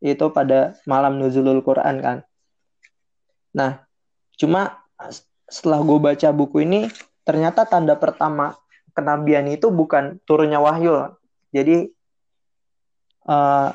Itu 0.00 0.30
pada 0.30 0.76
malam 0.84 1.16
nuzulul 1.16 1.64
Quran 1.64 1.96
kan. 2.04 2.18
Nah, 3.56 3.80
cuma 4.36 4.84
setelah 5.48 5.80
gue 5.80 5.98
baca 5.98 6.28
buku 6.34 6.66
ini 6.68 6.92
ternyata 7.24 7.64
tanda 7.64 7.96
pertama 7.96 8.54
kenabian 8.92 9.48
itu 9.48 9.72
bukan 9.72 10.20
turunnya 10.28 10.60
wahyu. 10.60 11.16
Jadi 11.56 11.88
eh, 13.24 13.70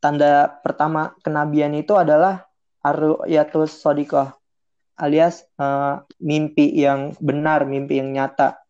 tanda 0.00 0.32
pertama 0.60 1.16
kenabian 1.24 1.72
itu 1.72 1.96
adalah 1.96 2.44
arruyatus 2.84 3.80
sodikoh 3.80 4.28
alias 4.96 5.44
eh, 5.56 5.94
mimpi 6.20 6.76
yang 6.76 7.16
benar, 7.20 7.64
mimpi 7.64 8.00
yang 8.00 8.12
nyata. 8.12 8.60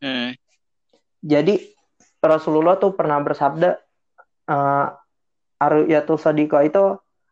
Hmm. 0.00 0.32
Jadi 1.22 1.58
Rasulullah 2.22 2.78
tuh 2.78 2.94
pernah 2.94 3.18
bersabda 3.22 3.70
eh 4.46 4.88
arruyatus 5.60 6.24
sodikoh 6.24 6.62
itu 6.64 6.84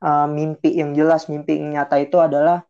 eh, 0.05 0.29
mimpi 0.29 0.77
yang 0.77 0.93
jelas, 0.97 1.27
mimpi 1.29 1.61
yang 1.61 1.77
nyata 1.81 2.01
itu 2.01 2.21
adalah 2.21 2.65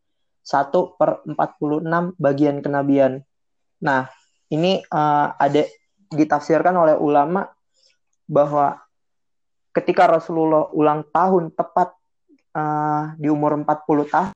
1 0.44 0.98
per 0.98 1.24
46 1.24 2.14
bagian 2.20 2.60
kenabian. 2.60 3.24
Nah, 3.82 4.08
ini 4.52 4.82
eh, 4.82 5.28
ada 5.34 5.62
ditafsirkan 6.14 6.74
oleh 6.76 6.94
ulama 6.94 7.48
bahwa 8.24 8.80
ketika 9.74 10.06
Rasulullah 10.06 10.70
ulang 10.70 11.02
tahun 11.10 11.50
tepat 11.52 11.92
eh, 12.54 13.04
di 13.18 13.28
umur 13.28 13.58
40 13.58 14.06
tahun 14.06 14.32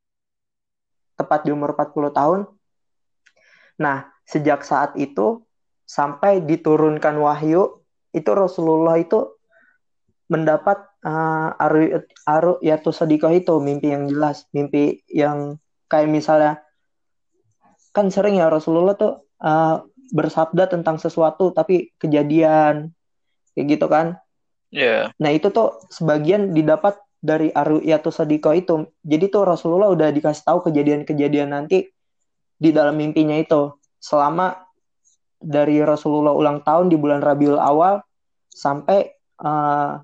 tepat 1.18 1.40
di 1.46 1.50
umur 1.50 1.74
40 1.74 2.14
tahun 2.14 2.40
nah 3.78 4.10
sejak 4.26 4.66
saat 4.66 4.94
itu 4.98 5.42
sampai 5.86 6.42
diturunkan 6.42 7.14
wahyu 7.18 7.82
itu 8.10 8.30
Rasulullah 8.34 8.98
itu 8.98 9.38
mendapat 10.28 10.84
uh, 11.04 11.48
aru 11.58 12.02
aru 12.26 12.52
yaitu 12.64 12.90
sedekah 12.90 13.34
itu 13.34 13.54
mimpi 13.62 13.92
yang 13.92 14.08
jelas 14.08 14.46
mimpi 14.50 15.02
yang 15.10 15.60
kayak 15.86 16.10
misalnya 16.10 16.62
kan 17.94 18.08
sering 18.08 18.38
ya 18.38 18.48
Rasulullah 18.48 18.94
tuh 18.94 19.26
uh, 19.42 19.82
bersabda 20.14 20.70
tentang 20.70 20.96
sesuatu 20.96 21.52
tapi 21.52 21.92
kejadian 22.00 22.94
kayak 23.52 23.66
gitu 23.66 23.86
kan 23.90 24.18
Ya. 24.68 25.12
Nah 25.16 25.30
itu 25.32 25.48
tuh 25.48 25.80
sebagian 25.88 26.52
didapat 26.52 27.00
dari 27.18 27.48
Aruyatu 27.50 28.12
Sadiko 28.12 28.52
itu. 28.52 28.92
Jadi 29.00 29.32
tuh 29.32 29.48
Rasulullah 29.48 29.88
udah 29.88 30.12
dikasih 30.12 30.44
tahu 30.44 30.68
kejadian-kejadian 30.68 31.56
nanti 31.56 31.88
di 32.56 32.70
dalam 32.70 33.00
mimpinya 33.00 33.34
itu. 33.36 33.74
Selama 33.98 34.54
dari 35.40 35.80
Rasulullah 35.82 36.34
ulang 36.36 36.62
tahun 36.62 36.92
di 36.92 36.96
bulan 37.00 37.24
Rabiul 37.24 37.58
Awal 37.58 38.02
sampai 38.52 39.08
uh, 39.40 40.02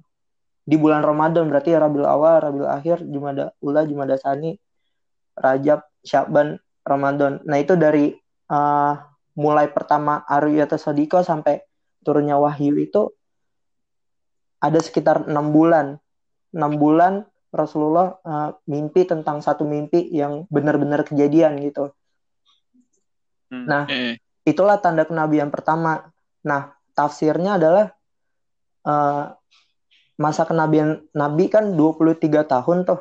di 0.64 0.76
bulan 0.80 1.04
Ramadan 1.04 1.46
berarti 1.52 1.76
Rabiul 1.76 2.08
Awal, 2.08 2.40
Rabiul 2.40 2.68
Akhir, 2.68 3.04
Jumada 3.04 3.52
Ula, 3.60 3.84
Jumada 3.84 4.16
Sani, 4.16 4.56
Rajab, 5.36 5.84
Syaban, 6.00 6.56
Ramadan. 6.80 7.44
Nah 7.44 7.60
itu 7.60 7.76
dari 7.76 8.16
uh, 8.48 8.94
mulai 9.36 9.68
pertama 9.68 10.24
Aruyatu 10.24 10.80
Sadiko 10.80 11.20
sampai 11.20 11.60
turunnya 12.00 12.40
wahyu 12.40 12.76
itu 12.80 13.12
ada 14.60 14.80
sekitar 14.80 15.28
enam 15.28 15.52
bulan 15.52 16.00
enam 16.54 16.72
bulan 16.80 17.26
Rasulullah 17.50 18.16
uh, 18.24 18.50
mimpi 18.70 19.04
tentang 19.04 19.42
satu 19.42 19.66
mimpi 19.66 20.08
yang 20.14 20.48
benar-benar 20.48 21.04
kejadian 21.04 21.60
gitu 21.60 21.92
Hmm. 23.54 23.66
Nah. 23.70 23.84
Hmm. 23.86 24.18
itulah 24.42 24.82
tanda 24.82 25.06
kenabian 25.06 25.48
pertama 25.48 26.10
nah 26.42 26.74
tafsirnya 26.92 27.56
adalah 27.56 27.86
uh, 28.84 29.32
masa 30.14 30.46
kenabian 30.46 31.02
Nabi 31.10 31.50
kan 31.50 31.74
23 31.74 32.46
tahun 32.46 32.86
tuh 32.86 33.00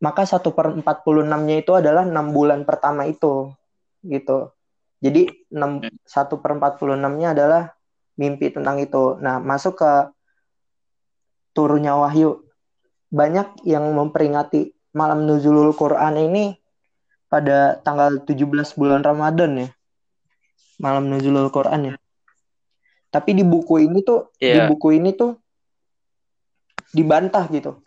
maka 0.00 0.28
satu 0.28 0.52
per 0.52 0.76
46 0.76 1.24
nya 1.48 1.56
itu 1.60 1.72
adalah 1.72 2.04
enam 2.04 2.32
bulan 2.32 2.68
pertama 2.68 3.08
itu 3.08 3.52
gitu 4.04 4.56
jadi 5.00 5.28
6, 5.52 6.08
satu 6.08 6.40
per 6.40 6.56
46 6.56 7.20
nya 7.20 7.36
adalah 7.36 7.62
mimpi 8.16 8.48
tentang 8.48 8.80
itu. 8.80 9.20
Nah, 9.20 9.36
masuk 9.38 9.80
ke 9.80 9.92
turunnya 11.52 11.96
wahyu. 11.96 12.44
Banyak 13.12 13.64
yang 13.68 13.92
memperingati 13.92 14.72
malam 14.96 15.28
nuzulul 15.28 15.76
Quran 15.76 16.16
ini 16.16 16.56
pada 17.28 17.76
tanggal 17.84 18.24
17 18.24 18.72
bulan 18.76 19.04
Ramadan 19.04 19.68
ya. 19.68 19.68
Malam 20.80 21.12
nuzulul 21.12 21.52
Quran 21.52 21.92
ya. 21.92 21.94
Tapi 23.16 23.32
di 23.32 23.44
buku 23.48 23.80
ini 23.80 24.04
tuh 24.04 24.28
di 24.36 24.52
Iya. 24.52 24.68
buku 24.68 24.92
ini 24.92 25.16
tuh 25.16 25.40
dibantah 26.92 27.48
gitu. 27.48 27.80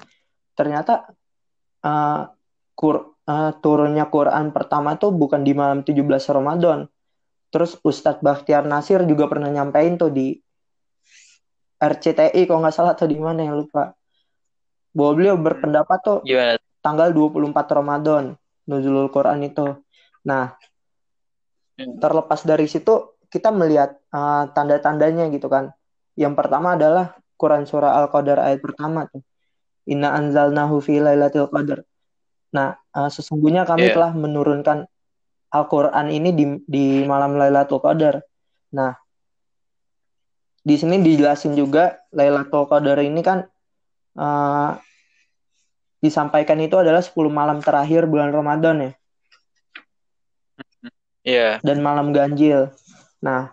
Ternyata 0.58 1.06
eh, 1.80 2.22
kur, 2.74 3.14
eh, 3.24 3.52
turunnya 3.62 4.10
Quran 4.10 4.50
pertama 4.50 4.98
tuh 4.98 5.14
bukan 5.14 5.46
di 5.46 5.54
malam 5.54 5.86
17 5.86 6.26
Ramadan. 6.28 6.90
Terus 7.54 7.78
Ustadz 7.82 8.26
Bakhtiar 8.26 8.66
Nasir 8.66 9.06
juga 9.06 9.30
pernah 9.30 9.54
nyampein 9.54 10.02
tuh 10.02 10.10
di 10.10 10.34
RCTI 11.80 12.44
kalau 12.44 12.60
nggak 12.60 12.76
salah 12.76 12.98
atau 12.98 13.08
di 13.08 13.16
mana 13.16 13.46
yang 13.46 13.62
lupa. 13.62 13.94
Bahwa 14.92 15.12
beliau 15.14 15.38
berpendapat 15.38 16.00
tuh 16.02 16.20
Gimana? 16.26 16.58
tanggal 16.82 17.14
24 17.14 17.70
Ramadan 17.72 18.34
nuzulul 18.66 19.14
Quran 19.14 19.46
itu. 19.46 19.78
Nah, 20.26 20.58
Hmm. 21.80 21.96
terlepas 21.96 22.44
dari 22.44 22.68
situ 22.68 23.09
kita 23.30 23.54
melihat 23.54 23.98
uh, 24.14 24.50
tanda-tandanya 24.52 25.30
gitu 25.30 25.48
kan. 25.48 25.74
Yang 26.18 26.34
pertama 26.36 26.76
adalah 26.76 27.16
Quran 27.40 27.64
surah 27.64 27.96
Al-Qadar 28.04 28.42
ayat 28.42 28.60
pertama 28.60 29.06
tuh. 29.08 29.24
Inna 29.90 30.14
anzalnahu 30.14 30.82
fi 30.84 31.02
lailatul 31.02 31.50
qadar. 31.50 31.82
Nah, 32.54 32.78
uh, 32.94 33.10
sesungguhnya 33.10 33.66
kami 33.66 33.90
Iya. 33.90 33.96
telah 33.98 34.12
menurunkan 34.14 34.90
Al-Qur'an 35.50 36.14
ini 36.14 36.30
di 36.34 36.46
di 36.66 36.86
malam 37.10 37.34
Lailatul 37.38 37.82
Qadar. 37.82 38.22
Nah, 38.74 38.94
di 40.62 40.76
sini 40.78 41.02
dijelasin 41.02 41.58
juga 41.58 42.06
Lailatul 42.14 42.70
Qadar 42.70 43.02
ini 43.02 43.22
kan 43.26 43.50
uh, 44.14 44.78
disampaikan 46.00 46.62
itu 46.62 46.78
adalah 46.78 47.02
10 47.02 47.14
malam 47.34 47.66
terakhir 47.66 48.06
bulan 48.06 48.30
Ramadan 48.30 48.76
ya. 48.78 48.92
Iya. 51.26 51.38
Yeah. 51.38 51.54
Dan 51.66 51.82
malam 51.82 52.14
ganjil. 52.14 52.70
Nah, 53.24 53.52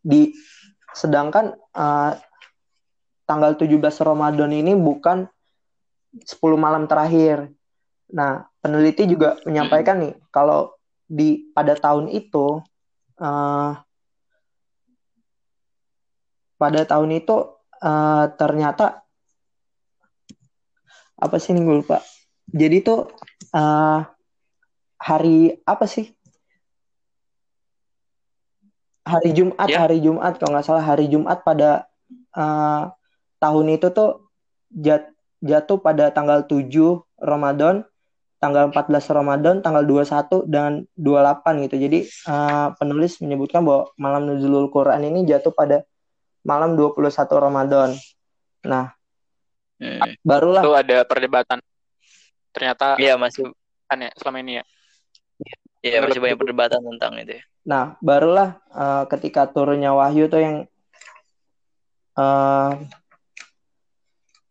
di 0.00 0.30
sedangkan 0.94 1.52
uh, 1.74 2.12
tanggal 3.26 3.58
17 3.58 3.82
Ramadan 4.06 4.54
ini 4.54 4.72
bukan 4.78 5.26
10 6.22 6.40
malam 6.56 6.88
terakhir. 6.88 7.50
Nah, 8.14 8.46
peneliti 8.62 9.04
juga 9.10 9.36
menyampaikan 9.44 10.00
nih 10.00 10.14
kalau 10.30 10.72
di 11.06 11.50
pada 11.52 11.74
tahun 11.74 12.08
itu 12.10 12.62
uh, 13.20 13.72
pada 16.56 16.80
tahun 16.88 17.20
itu 17.20 17.36
uh, 17.84 18.24
ternyata 18.34 19.04
apa 21.16 21.36
sih 21.36 21.52
nih 21.52 21.62
gue 21.64 21.76
lupa. 21.84 22.00
Jadi 22.48 22.76
tuh 22.80 23.10
uh, 23.52 24.00
hari 24.96 25.60
apa 25.68 25.84
sih? 25.84 26.15
Hari 29.06 29.30
Jumat, 29.38 29.68
yeah. 29.70 29.80
hari 29.86 29.98
Jumat 30.02 30.34
kalau 30.42 30.58
nggak 30.58 30.66
salah 30.66 30.82
hari 30.82 31.06
Jumat 31.06 31.46
pada 31.46 31.86
uh, 32.34 32.90
tahun 33.38 33.78
itu 33.78 33.86
tuh 33.94 34.26
jat, 34.74 35.14
jatuh 35.38 35.78
pada 35.78 36.10
tanggal 36.10 36.42
7 36.42 36.66
Ramadan, 37.22 37.86
tanggal 38.42 38.74
14 38.74 39.14
Ramadan, 39.14 39.54
tanggal 39.62 39.86
21 39.86 40.50
dan 40.50 40.90
28 40.98 41.64
gitu. 41.70 41.76
Jadi 41.78 41.98
uh, 42.26 42.74
penulis 42.74 43.22
menyebutkan 43.22 43.62
bahwa 43.62 43.94
malam 43.94 44.26
Nuzulul 44.26 44.74
Quran 44.74 45.06
ini 45.06 45.22
jatuh 45.22 45.54
pada 45.54 45.86
malam 46.42 46.74
21 46.74 46.98
Ramadan. 47.30 47.94
Nah, 48.66 48.96
Hmm. 49.76 50.00
Barulah. 50.24 50.64
Itu 50.64 50.72
ada 50.72 50.96
perdebatan. 51.04 51.58
Ternyata. 52.52 52.96
Iya 52.96 53.20
masih. 53.20 53.52
Kan 53.86 54.02
ya 54.02 54.10
selama 54.16 54.40
ini 54.40 54.52
ya. 54.60 54.64
Iya 55.84 55.98
masih 56.02 56.18
banyak 56.18 56.38
perdebatan 56.40 56.80
tentang 56.82 57.12
itu. 57.20 57.38
Ya. 57.38 57.42
Nah 57.66 57.98
barulah 57.98 58.62
uh, 58.70 59.04
ketika 59.10 59.50
turunnya 59.50 59.90
wahyu 59.92 60.30
tuh 60.30 60.40
yang 60.40 60.56
uh, 62.14 62.70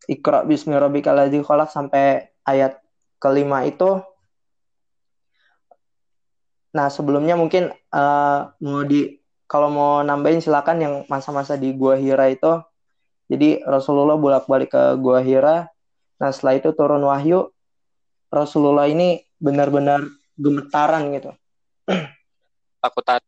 Iqra 0.06 0.46
bismi 0.46 0.78
rabbikal 0.78 1.18
ladzi 1.18 1.42
khalaq 1.42 1.72
sampai 1.74 2.30
ayat 2.46 2.78
kelima 3.18 3.66
itu 3.66 4.06
Nah, 6.76 6.92
sebelumnya 6.92 7.40
mungkin 7.40 7.72
uh, 7.96 8.52
mau 8.60 8.84
di 8.84 9.16
kalau 9.48 9.72
mau 9.72 10.04
nambahin 10.04 10.44
silakan 10.44 10.78
yang 10.84 10.94
masa-masa 11.08 11.56
di 11.56 11.72
Gua 11.72 11.96
Hira 11.96 12.28
itu 12.28 12.60
jadi 13.32 13.64
Rasulullah 13.64 14.20
bolak-balik 14.20 14.76
ke 14.76 14.84
Gua 15.00 15.24
Hira. 15.24 15.72
Nah 16.20 16.30
setelah 16.36 16.60
itu 16.60 16.70
turun 16.76 17.04
wahyu, 17.08 17.48
Rasulullah 18.28 18.92
ini 18.92 19.24
benar-benar 19.40 20.04
gemetaran 20.36 21.16
gitu. 21.16 21.32
Takutan. 22.86 23.22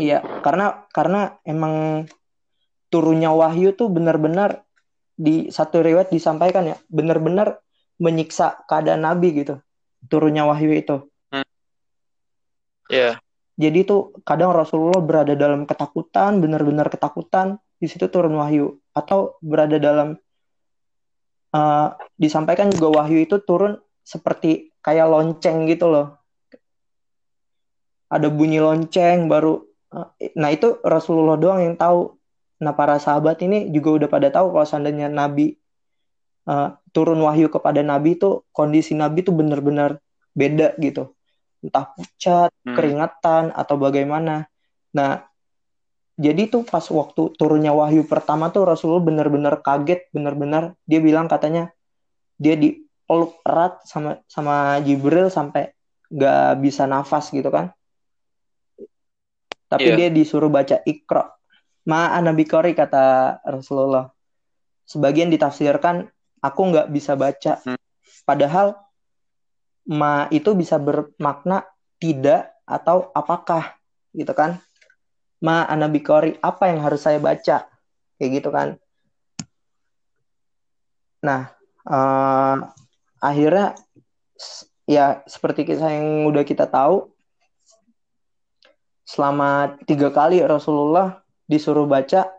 Iya, 0.00 0.24
karena 0.40 0.88
karena 0.88 1.36
emang 1.44 2.08
turunnya 2.88 3.28
wahyu 3.36 3.76
tuh 3.76 3.92
benar-benar 3.92 4.64
di 5.14 5.52
satu 5.52 5.84
riwayat 5.84 6.08
disampaikan 6.08 6.72
ya, 6.72 6.76
benar-benar 6.88 7.60
menyiksa 8.00 8.64
keadaan 8.64 9.04
Nabi 9.04 9.44
gitu. 9.44 9.60
Turunnya 10.08 10.48
wahyu 10.48 10.72
itu. 10.72 10.96
Hmm. 11.28 11.46
Iya. 12.88 13.04
Yeah. 13.04 13.14
Jadi 13.54 13.86
tuh 13.86 14.18
kadang 14.26 14.50
Rasulullah 14.50 14.98
berada 14.98 15.38
dalam 15.38 15.62
ketakutan, 15.62 16.42
benar-benar 16.42 16.90
ketakutan, 16.90 17.62
di 17.78 17.86
situ 17.86 18.10
turun 18.10 18.34
wahyu 18.34 18.82
atau 18.90 19.38
berada 19.38 19.78
dalam 19.78 20.18
uh, 21.54 21.88
disampaikan 22.18 22.72
juga 22.72 23.02
wahyu 23.02 23.22
itu 23.22 23.38
turun 23.46 23.78
seperti 24.02 24.74
kayak 24.82 25.06
lonceng 25.06 25.70
gitu 25.70 25.92
loh 25.92 26.23
ada 28.14 28.30
bunyi 28.30 28.62
lonceng 28.62 29.26
baru 29.26 29.58
uh, 29.90 30.08
nah 30.38 30.54
itu 30.54 30.78
Rasulullah 30.86 31.34
doang 31.34 31.58
yang 31.58 31.74
tahu 31.74 32.14
nah 32.62 32.70
para 32.70 33.02
sahabat 33.02 33.42
ini 33.42 33.74
juga 33.74 33.98
udah 33.98 34.08
pada 34.08 34.30
tahu 34.30 34.54
kalau 34.54 34.66
seandainya 34.66 35.10
Nabi 35.10 35.58
uh, 36.46 36.78
turun 36.94 37.18
wahyu 37.26 37.50
kepada 37.50 37.82
Nabi 37.82 38.14
itu 38.14 38.46
kondisi 38.54 38.94
Nabi 38.94 39.26
itu 39.26 39.34
benar-benar 39.34 39.98
beda 40.30 40.78
gitu 40.78 41.10
entah 41.66 41.90
pucat 41.90 42.54
hmm. 42.62 42.76
keringatan 42.78 43.50
atau 43.50 43.74
bagaimana 43.74 44.46
nah 44.94 45.26
jadi 46.14 46.46
tuh 46.46 46.62
pas 46.62 46.86
waktu 46.94 47.34
turunnya 47.34 47.74
wahyu 47.74 48.06
pertama 48.06 48.46
tuh 48.54 48.62
Rasulullah 48.70 49.02
benar-benar 49.02 49.58
kaget, 49.66 50.06
benar-benar 50.14 50.78
dia 50.86 51.02
bilang 51.02 51.26
katanya 51.26 51.74
dia 52.38 52.54
dipeluk 52.54 53.42
erat 53.42 53.82
sama 53.82 54.22
sama 54.30 54.78
Jibril 54.86 55.26
sampai 55.26 55.74
gak 56.14 56.62
bisa 56.62 56.86
nafas 56.86 57.34
gitu 57.34 57.50
kan. 57.50 57.74
Tapi 59.74 59.88
yeah. 59.90 59.98
dia 60.06 60.08
disuruh 60.14 60.48
baca 60.48 60.78
Iqra. 60.86 61.34
Ma 61.90 62.14
Nabi 62.22 62.46
Kori 62.46 62.72
kata 62.72 63.38
Rasulullah. 63.44 64.08
Sebagian 64.86 65.28
ditafsirkan 65.28 66.06
aku 66.40 66.60
nggak 66.70 66.88
bisa 66.94 67.18
baca. 67.18 67.60
Hmm. 67.66 67.80
Padahal 68.24 68.78
ma 69.84 70.30
itu 70.32 70.56
bisa 70.56 70.80
bermakna 70.80 71.68
tidak 72.00 72.56
atau 72.64 73.12
apakah 73.12 73.76
gitu 74.16 74.32
kan 74.32 74.56
ma 75.44 75.68
anabikori 75.68 76.40
apa 76.40 76.72
yang 76.72 76.80
harus 76.80 77.04
saya 77.04 77.20
baca 77.20 77.68
kayak 78.16 78.30
gitu 78.40 78.48
kan 78.48 78.80
nah 81.20 81.52
uh, 81.84 82.72
akhirnya 83.20 83.76
ya 84.88 85.20
seperti 85.28 85.68
kisah 85.68 85.92
yang 85.92 86.28
udah 86.28 86.44
kita 86.44 86.64
tahu 86.68 87.12
selama 89.04 89.76
tiga 89.84 90.08
kali 90.08 90.40
Rasulullah 90.40 91.20
disuruh 91.44 91.84
baca 91.84 92.32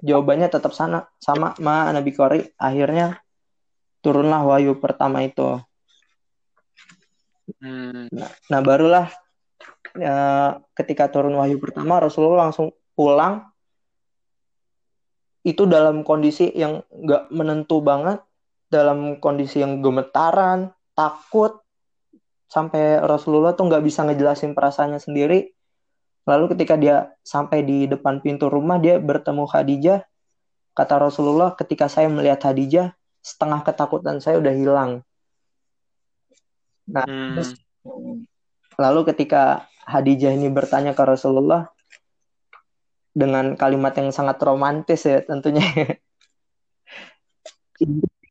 jawabannya 0.00 0.48
tetap 0.48 0.72
sana 0.72 1.10
sama 1.20 1.52
ma 1.60 1.90
anabikori 1.90 2.46
akhirnya 2.56 3.20
turunlah 4.00 4.40
wahyu 4.46 4.78
pertama 4.80 5.20
itu. 5.26 5.60
Hmm. 7.58 8.08
nah, 8.10 8.30
nah 8.48 8.60
barulah 8.62 9.06
ya, 9.98 10.16
ketika 10.78 11.10
turun 11.10 11.36
wahyu 11.36 11.60
pertama 11.60 12.00
Rasulullah 12.00 12.48
langsung 12.48 12.72
pulang. 12.96 13.50
Itu 15.42 15.66
dalam 15.66 16.06
kondisi 16.06 16.54
yang 16.54 16.86
nggak 16.86 17.34
menentu 17.34 17.82
banget 17.82 18.22
dalam 18.70 19.18
kondisi 19.18 19.58
yang 19.58 19.82
gemetaran 19.82 20.70
takut. 20.94 21.58
Sampai 22.46 23.00
Rasulullah 23.00 23.56
tuh 23.56 23.66
nggak 23.66 23.82
bisa 23.82 24.06
ngejelasin 24.06 24.54
perasaannya 24.54 25.00
sendiri 25.02 25.50
lalu 26.22 26.54
ketika 26.54 26.74
dia 26.78 27.10
sampai 27.26 27.66
di 27.66 27.90
depan 27.90 28.22
pintu 28.22 28.46
rumah 28.46 28.78
dia 28.78 28.98
bertemu 29.02 29.44
Khadijah 29.46 30.00
kata 30.72 30.94
Rasulullah 31.02 31.52
ketika 31.58 31.90
saya 31.90 32.06
melihat 32.08 32.40
Khadijah 32.42 32.94
setengah 33.22 33.62
ketakutan 33.66 34.22
saya 34.22 34.38
udah 34.38 34.54
hilang 34.54 34.90
nah 36.86 37.06
hmm. 37.06 37.38
terus 37.38 37.50
lalu 38.78 39.00
ketika 39.14 39.66
Hadijah 39.82 40.30
ini 40.30 40.46
bertanya 40.46 40.94
ke 40.94 41.02
Rasulullah 41.02 41.66
dengan 43.12 43.54
kalimat 43.60 43.92
yang 43.98 44.08
sangat 44.08 44.40
romantis 44.40 45.04
ya 45.04 45.20
tentunya. 45.20 45.62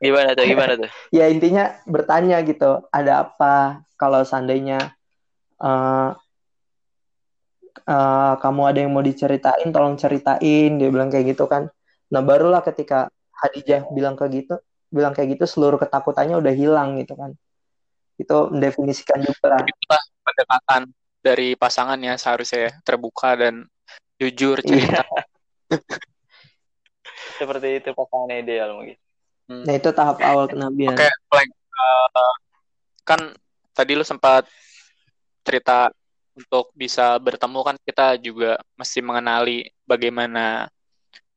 Gimana 0.01 0.33
tuh? 0.33 0.45
Gimana 0.49 0.73
tuh? 0.79 0.89
ya 1.13 1.29
intinya 1.29 1.77
bertanya 1.85 2.41
gitu, 2.41 2.89
ada 2.89 3.29
apa 3.29 3.85
kalau 3.99 4.25
seandainya 4.25 4.97
uh, 5.61 6.17
uh, 7.87 8.35
kamu 8.39 8.61
ada 8.67 8.79
yang 8.83 8.91
mau 8.91 9.03
diceritain, 9.03 9.69
tolong 9.71 9.95
ceritain. 9.95 10.71
Dia 10.77 10.89
bilang 10.91 11.09
kayak 11.09 11.35
gitu 11.35 11.45
kan. 11.47 11.67
Nah 12.11 12.21
barulah 12.21 12.61
ketika 12.65 13.07
Hadijah 13.31 13.89
bilang 13.91 14.19
kayak 14.19 14.31
gitu, 14.45 14.55
bilang 14.91 15.15
kayak 15.15 15.39
gitu, 15.39 15.45
seluruh 15.47 15.79
ketakutannya 15.81 16.37
udah 16.37 16.53
hilang 16.53 16.99
gitu 16.99 17.15
kan. 17.15 17.31
Itu 18.19 18.51
mendefinisikan 18.53 19.23
juga. 19.23 19.63
Itulah 19.63 20.01
pendekatan 20.21 20.81
dari 21.21 21.53
pasangannya 21.55 22.17
seharusnya 22.17 22.81
terbuka 22.81 23.37
dan 23.37 23.65
jujur 24.17 24.61
iya. 24.61 24.67
cerita. 24.67 25.03
Seperti 27.41 27.67
itu 27.81 27.89
pasangan 27.97 28.29
ideal 28.29 28.77
mungkin. 28.77 28.97
Hmm. 29.49 29.63
Nah 29.65 29.73
itu 29.73 29.89
tahap 29.93 30.21
awal 30.21 30.45
kenabian. 30.45 30.93
Oke, 30.93 31.09
okay, 31.09 31.45
uh, 31.49 32.35
kan 33.01 33.33
tadi 33.73 33.97
lu 33.97 34.05
sempat 34.05 34.45
cerita 35.41 35.89
untuk 36.35 36.71
bisa 36.75 37.19
bertemu 37.19 37.59
kan 37.63 37.75
kita 37.83 38.15
juga 38.19 38.59
mesti 38.79 38.99
mengenali 39.03 39.67
bagaimana 39.83 40.67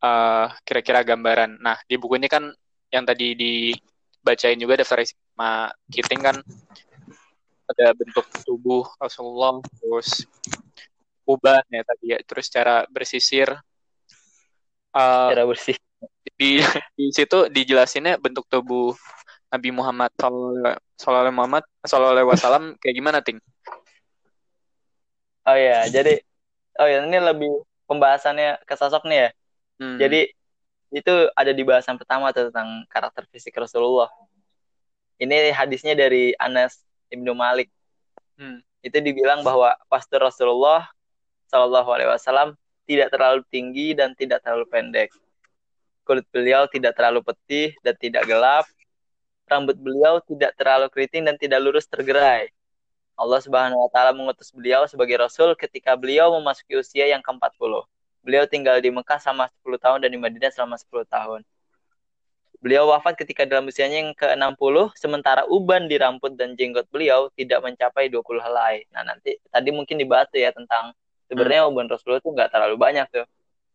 uh, 0.02 0.46
kira-kira 0.62 1.02
gambaran. 1.02 1.58
Nah 1.58 1.78
di 1.84 1.94
buku 1.98 2.18
ini 2.18 2.30
kan 2.30 2.50
yang 2.94 3.02
tadi 3.02 3.34
dibacain 3.34 4.58
juga 4.58 4.78
daftar 4.78 5.02
sama 5.02 5.72
Kiting 5.90 6.22
kan 6.22 6.36
ada 7.64 7.86
bentuk 7.96 8.26
tubuh 8.44 8.84
Rasulullah 9.00 9.58
terus 9.80 10.28
uban 11.24 11.64
ya 11.72 11.82
tadi 11.82 12.12
ya 12.12 12.18
terus 12.20 12.52
cara 12.52 12.84
bersisir 12.92 13.48
uh, 14.92 15.28
cara 15.32 15.48
bersih 15.48 15.74
di 16.36 16.60
di 16.98 17.04
situ 17.10 17.48
dijelasinnya 17.48 18.20
bentuk 18.20 18.44
tubuh 18.52 18.92
Nabi 19.48 19.70
Muhammad 19.72 20.10
Sallallahu 20.18 21.32
Muhammad 21.32 21.64
Sallallahu 21.86 22.30
Wasallam 22.34 22.74
kayak 22.82 22.94
gimana 22.94 23.18
ting? 23.22 23.38
Oh 25.44 25.56
ya, 25.56 25.84
jadi 25.92 26.24
oh 26.80 26.88
ya 26.88 27.04
ini 27.04 27.18
lebih 27.20 27.52
pembahasannya 27.84 28.64
ke 28.64 28.74
sosok 28.74 29.04
nih 29.04 29.18
ya. 29.18 29.30
Hmm. 29.80 29.98
Jadi 30.00 30.20
itu 30.94 31.14
ada 31.34 31.52
di 31.52 31.62
bahasan 31.66 31.98
pertama 31.98 32.30
tentang 32.30 32.86
karakter 32.88 33.26
fisik 33.28 33.54
Rasulullah. 33.58 34.08
Ini 35.18 35.52
hadisnya 35.54 35.94
dari 35.94 36.34
Anas 36.38 36.80
Ibnu 37.10 37.34
Malik. 37.34 37.70
Hmm. 38.38 38.62
Itu 38.80 39.00
dibilang 39.00 39.42
bahwa 39.46 39.74
pastor 39.88 40.22
Rasulullah 40.22 40.90
Shallallahu 41.48 41.88
Alaihi 41.92 42.10
Wasallam 42.10 42.48
tidak 42.84 43.12
terlalu 43.12 43.40
tinggi 43.48 43.96
dan 43.96 44.12
tidak 44.12 44.44
terlalu 44.44 44.68
pendek. 44.68 45.10
Kulit 46.04 46.28
beliau 46.28 46.68
tidak 46.68 46.92
terlalu 46.96 47.24
putih 47.24 47.72
dan 47.80 47.96
tidak 47.96 48.28
gelap. 48.28 48.68
Rambut 49.48 49.76
beliau 49.76 50.20
tidak 50.24 50.52
terlalu 50.56 50.88
keriting 50.92 51.24
dan 51.24 51.36
tidak 51.40 51.64
lurus 51.64 51.88
tergerai. 51.88 52.52
Allah 53.14 53.38
Subhanahu 53.38 53.78
wa 53.78 53.90
taala 53.90 54.10
mengutus 54.10 54.50
beliau 54.50 54.90
sebagai 54.90 55.14
rasul 55.22 55.54
ketika 55.54 55.94
beliau 55.94 56.34
memasuki 56.34 56.74
usia 56.74 57.06
yang 57.06 57.22
ke-40. 57.22 57.86
Beliau 58.26 58.44
tinggal 58.50 58.82
di 58.82 58.90
Mekah 58.90 59.22
selama 59.22 59.46
10 59.62 59.78
tahun 59.78 59.98
dan 60.02 60.10
di 60.10 60.18
Madinah 60.18 60.50
selama 60.50 60.74
10 60.80 61.06
tahun. 61.06 61.40
Beliau 62.64 62.88
wafat 62.88 63.20
ketika 63.20 63.44
dalam 63.44 63.68
usianya 63.68 64.00
yang 64.00 64.16
ke-60, 64.16 64.96
sementara 64.96 65.44
uban 65.52 65.84
di 65.84 66.00
rambut 66.00 66.32
dan 66.32 66.56
jenggot 66.56 66.88
beliau 66.88 67.28
tidak 67.36 67.60
mencapai 67.60 68.08
20 68.08 68.24
helai. 68.40 68.88
Nah, 68.88 69.04
nanti 69.04 69.36
tadi 69.52 69.68
mungkin 69.68 70.00
dibahas 70.00 70.32
tuh 70.32 70.40
ya 70.40 70.48
tentang 70.48 70.96
sebenarnya 71.28 71.68
hmm. 71.68 71.70
uban 71.76 71.86
Rasulullah 71.92 72.24
itu 72.24 72.32
nggak 72.32 72.48
terlalu 72.48 72.76
banyak 72.80 73.06
tuh. 73.12 73.26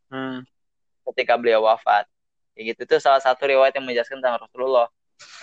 Hmm. 0.10 0.42
Ketika 1.06 1.38
beliau 1.38 1.64
wafat. 1.70 2.10
Kayak 2.58 2.76
gitu 2.76 2.98
tuh 2.98 3.00
salah 3.00 3.22
satu 3.22 3.46
riwayat 3.46 3.78
yang 3.78 3.86
menjelaskan 3.86 4.20
tentang 4.20 4.42
Rasulullah. 4.42 4.90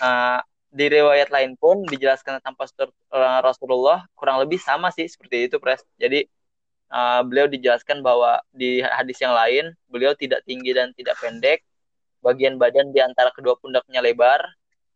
Uh, 0.03 0.43
di 0.77 0.85
riwayat 0.93 1.33
lain 1.33 1.57
pun 1.57 1.81
dijelaskan 1.89 2.37
tentang 2.37 2.53
pastor 2.53 2.93
Rasulullah 3.41 4.05
kurang 4.13 4.37
lebih 4.45 4.61
sama 4.61 4.93
sih 4.93 5.09
seperti 5.09 5.49
itu, 5.49 5.57
Pres. 5.57 5.81
Jadi 5.97 6.21
uh, 6.93 7.25
beliau 7.25 7.49
dijelaskan 7.49 8.05
bahwa 8.05 8.37
di 8.53 8.85
hadis 8.85 9.17
yang 9.17 9.33
lain 9.33 9.73
beliau 9.89 10.13
tidak 10.13 10.45
tinggi 10.45 10.77
dan 10.77 10.93
tidak 10.93 11.17
pendek 11.17 11.65
bagian 12.21 12.61
badan 12.61 12.93
di 12.93 13.01
antara 13.01 13.33
kedua 13.33 13.57
pundaknya 13.57 14.05
lebar 14.05 14.45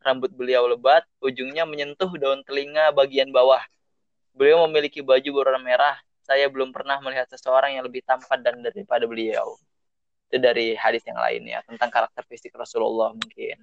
rambut 0.02 0.34
beliau 0.34 0.66
lebat 0.70 1.06
ujungnya 1.22 1.66
menyentuh 1.66 2.10
daun 2.22 2.46
telinga 2.46 2.94
bagian 2.94 3.34
bawah. 3.34 3.62
Beliau 4.38 4.70
memiliki 4.70 5.02
baju 5.02 5.30
berwarna 5.34 5.60
merah 5.62 5.98
saya 6.22 6.46
belum 6.48 6.70
pernah 6.70 7.02
melihat 7.02 7.26
seseorang 7.34 7.76
yang 7.76 7.84
lebih 7.84 8.06
tampan 8.06 8.46
dan 8.46 8.62
daripada 8.62 9.10
beliau. 9.10 9.58
Itu 10.30 10.38
dari 10.38 10.78
hadis 10.78 11.02
yang 11.10 11.18
lain 11.18 11.42
ya 11.50 11.60
tentang 11.66 11.90
karakter 11.90 12.22
fisik 12.30 12.54
Rasulullah 12.54 13.12
mungkin 13.18 13.58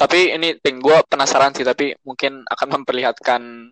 tapi 0.00 0.32
ini 0.32 0.56
ting 0.64 0.80
gue 0.80 0.96
penasaran 1.04 1.52
sih 1.52 1.60
tapi 1.60 1.92
mungkin 2.08 2.40
akan 2.48 2.68
memperlihatkan 2.80 3.68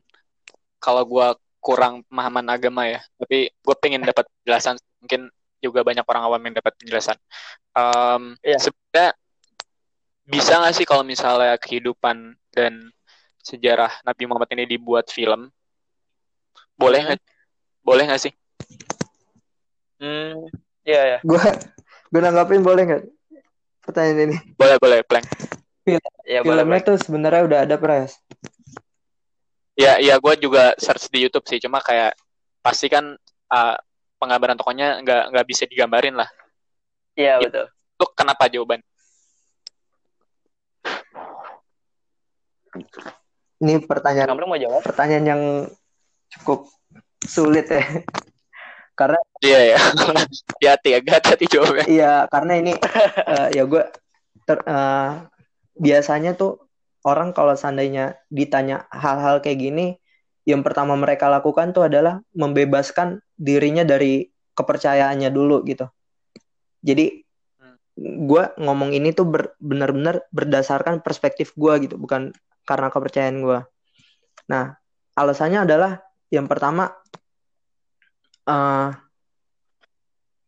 kalau 0.77 1.03
gue 1.09 1.29
kurang 1.65 2.05
pemahaman 2.07 2.47
agama 2.53 2.85
ya. 2.85 3.01
Tapi 3.17 3.49
gue 3.49 3.77
pengen 3.81 4.05
dapat 4.05 4.29
penjelasan 4.29 4.77
mungkin 5.01 5.33
juga 5.59 5.81
banyak 5.83 6.05
orang 6.05 6.23
awam 6.29 6.41
yang 6.45 6.55
dapat 6.61 6.77
penjelasan. 6.77 7.17
Um, 7.73 8.37
yeah. 8.45 8.61
sebenarnya 8.61 9.17
bisa 10.29 10.53
nggak 10.61 10.75
sih 10.77 10.87
kalau 10.87 11.03
misalnya 11.03 11.57
kehidupan 11.57 12.37
dan 12.53 12.93
sejarah 13.41 13.91
Nabi 14.05 14.29
Muhammad 14.29 14.53
ini 14.53 14.69
dibuat 14.69 15.09
film? 15.09 15.49
Boleh 16.77 17.01
nggak? 17.09 17.19
Hmm. 17.19 17.37
boleh 17.83 18.05
nggak 18.05 18.21
sih? 18.21 18.33
Hmm 19.99 20.47
ya 20.89 21.05
ya 21.05 21.19
gue 21.21 21.43
gue 22.13 22.21
nanggapin 22.21 22.61
boleh 22.63 22.83
nggak? 22.85 23.05
Pertanyaan 23.83 24.31
ini. 24.31 24.37
Boleh 24.55 24.77
boleh 24.77 25.01
plank 25.03 25.27
Film, 25.89 26.05
ya, 26.29 26.41
filmnya 26.45 26.65
boleh, 26.69 26.81
tuh 26.85 26.97
sebenarnya 27.01 27.43
udah 27.49 27.59
ada 27.65 27.77
pres 27.81 28.21
Ya, 29.79 29.95
ya 30.03 30.19
gue 30.19 30.35
juga 30.43 30.75
search 30.75 31.07
di 31.07 31.23
YouTube 31.23 31.47
sih, 31.47 31.63
cuma 31.63 31.79
kayak 31.79 32.19
pasti 32.59 32.91
kan 32.91 33.15
uh, 33.47 33.77
penggambaran 34.19 34.59
tokonya 34.59 34.99
nggak 35.07 35.31
nggak 35.31 35.47
bisa 35.47 35.71
digambarin 35.71 36.19
lah. 36.19 36.27
Iya 37.15 37.39
betul. 37.39 37.71
Itu 37.71 38.05
kenapa 38.11 38.51
jawaban? 38.51 38.83
Ini 43.63 43.87
pertanyaan. 43.87 44.35
Kamu 44.35 44.51
mau 44.51 44.59
jawab? 44.59 44.83
Pertanyaan 44.83 45.25
yang 45.27 45.43
cukup 46.39 46.67
sulit 47.23 47.71
ya. 47.71 47.83
karena 48.99 49.19
iya 49.47 49.61
ya. 49.75 49.79
Hati-hati 50.51 50.89
ya, 50.91 50.99
hati-hati 51.07 51.45
jawabnya. 51.47 51.87
Iya, 51.87 52.13
karena 52.27 52.53
ini 52.59 52.75
uh, 52.75 53.49
ya 53.55 53.63
gue 53.63 53.83
uh, 54.67 55.11
biasanya 55.79 56.35
tuh 56.35 56.69
orang 57.07 57.31
kalau 57.33 57.55
seandainya 57.55 58.19
ditanya 58.29 58.91
hal-hal 58.91 59.39
kayak 59.39 59.59
gini, 59.63 59.87
yang 60.45 60.67
pertama 60.67 60.99
mereka 60.99 61.31
lakukan 61.31 61.71
tuh 61.71 61.87
adalah 61.87 62.21
membebaskan 62.35 63.23
dirinya 63.39 63.87
dari 63.87 64.27
kepercayaannya 64.53 65.31
dulu 65.31 65.63
gitu. 65.65 65.87
Jadi 66.83 67.23
gue 67.99 68.45
ngomong 68.63 68.95
ini 68.95 69.11
tuh 69.11 69.27
benar-benar 69.59 70.27
berdasarkan 70.31 71.03
perspektif 71.03 71.55
gue 71.59 71.87
gitu, 71.87 71.99
bukan 71.99 72.31
karena 72.63 72.89
kepercayaan 72.91 73.39
gue. 73.43 73.59
Nah, 74.51 74.79
alasannya 75.19 75.67
adalah 75.67 76.03
yang 76.31 76.47
pertama 76.47 76.95
uh, 78.47 78.89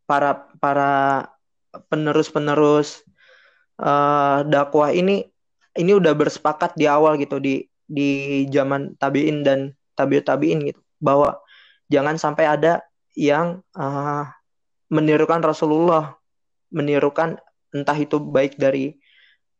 para 0.06 0.30
para 0.58 0.92
penerus-penerus 1.90 3.02
uh, 3.80 4.44
dakwah 4.44 4.92
ini 4.92 5.24
ini 5.74 5.92
udah 5.96 6.12
bersepakat 6.12 6.76
di 6.76 6.84
awal 6.84 7.16
gitu 7.16 7.40
di 7.40 7.64
di 7.90 8.44
zaman 8.52 8.94
tabiin 9.00 9.42
dan 9.42 9.74
tabiut 9.96 10.22
tabiin 10.28 10.62
gitu. 10.68 10.80
Bahwa 11.00 11.40
jangan 11.88 12.20
sampai 12.20 12.46
ada 12.46 12.84
yang 13.16 13.64
uh, 13.74 14.24
menirukan 14.92 15.42
Rasulullah 15.42 16.14
menirukan 16.70 17.40
entah 17.74 17.98
itu 17.98 18.22
baik 18.22 18.58
dari 18.58 18.94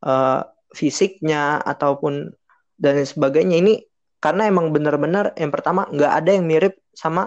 uh, 0.07 0.47
fisiknya 0.71 1.59
ataupun 1.63 2.31
dan 2.79 3.03
sebagainya. 3.03 3.59
Ini 3.59 3.75
karena 4.23 4.47
emang 4.47 4.71
benar-benar 4.71 5.35
yang 5.35 5.51
pertama 5.51 5.89
nggak 5.91 6.13
ada 6.23 6.31
yang 6.37 6.45
mirip 6.47 6.79
sama 6.95 7.27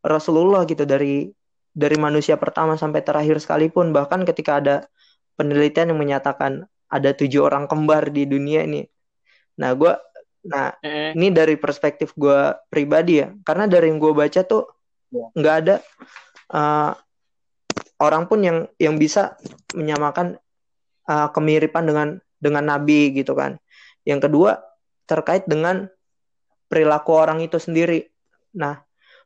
Rasulullah 0.00 0.64
gitu 0.64 0.86
dari 0.86 1.28
dari 1.74 1.96
manusia 1.98 2.38
pertama 2.40 2.74
sampai 2.78 3.04
terakhir 3.04 3.38
sekalipun. 3.42 3.92
Bahkan 3.92 4.24
ketika 4.26 4.62
ada 4.62 4.76
penelitian 5.38 5.94
yang 5.94 6.00
menyatakan 6.02 6.66
ada 6.90 7.10
tujuh 7.14 7.46
orang 7.46 7.70
kembar 7.70 8.10
di 8.10 8.26
dunia 8.26 8.66
ini. 8.66 8.82
Nah, 9.62 9.70
gue, 9.78 9.94
nah 10.42 10.74
mm. 10.82 11.14
ini 11.14 11.28
dari 11.30 11.54
perspektif 11.54 12.10
gue 12.18 12.58
pribadi 12.66 13.22
ya, 13.22 13.30
karena 13.46 13.70
dari 13.70 13.86
yang 13.86 14.02
gue 14.02 14.10
baca 14.10 14.42
tuh 14.42 14.66
ya. 15.14 15.30
nggak 15.38 15.54
ada 15.62 15.76
uh, 16.52 16.92
orang 18.02 18.26
pun 18.26 18.42
yang 18.42 18.58
yang 18.82 18.98
bisa 18.98 19.38
menyamakan 19.78 20.38
uh, 21.06 21.28
kemiripan 21.30 21.84
dengan 21.86 22.08
dengan 22.38 22.64
Nabi 22.66 23.14
gitu 23.14 23.38
kan. 23.38 23.62
Yang 24.02 24.30
kedua 24.30 24.58
terkait 25.06 25.46
dengan 25.46 25.86
perilaku 26.68 27.14
orang 27.14 27.40
itu 27.44 27.56
sendiri. 27.56 28.08
Nah, 28.56 28.80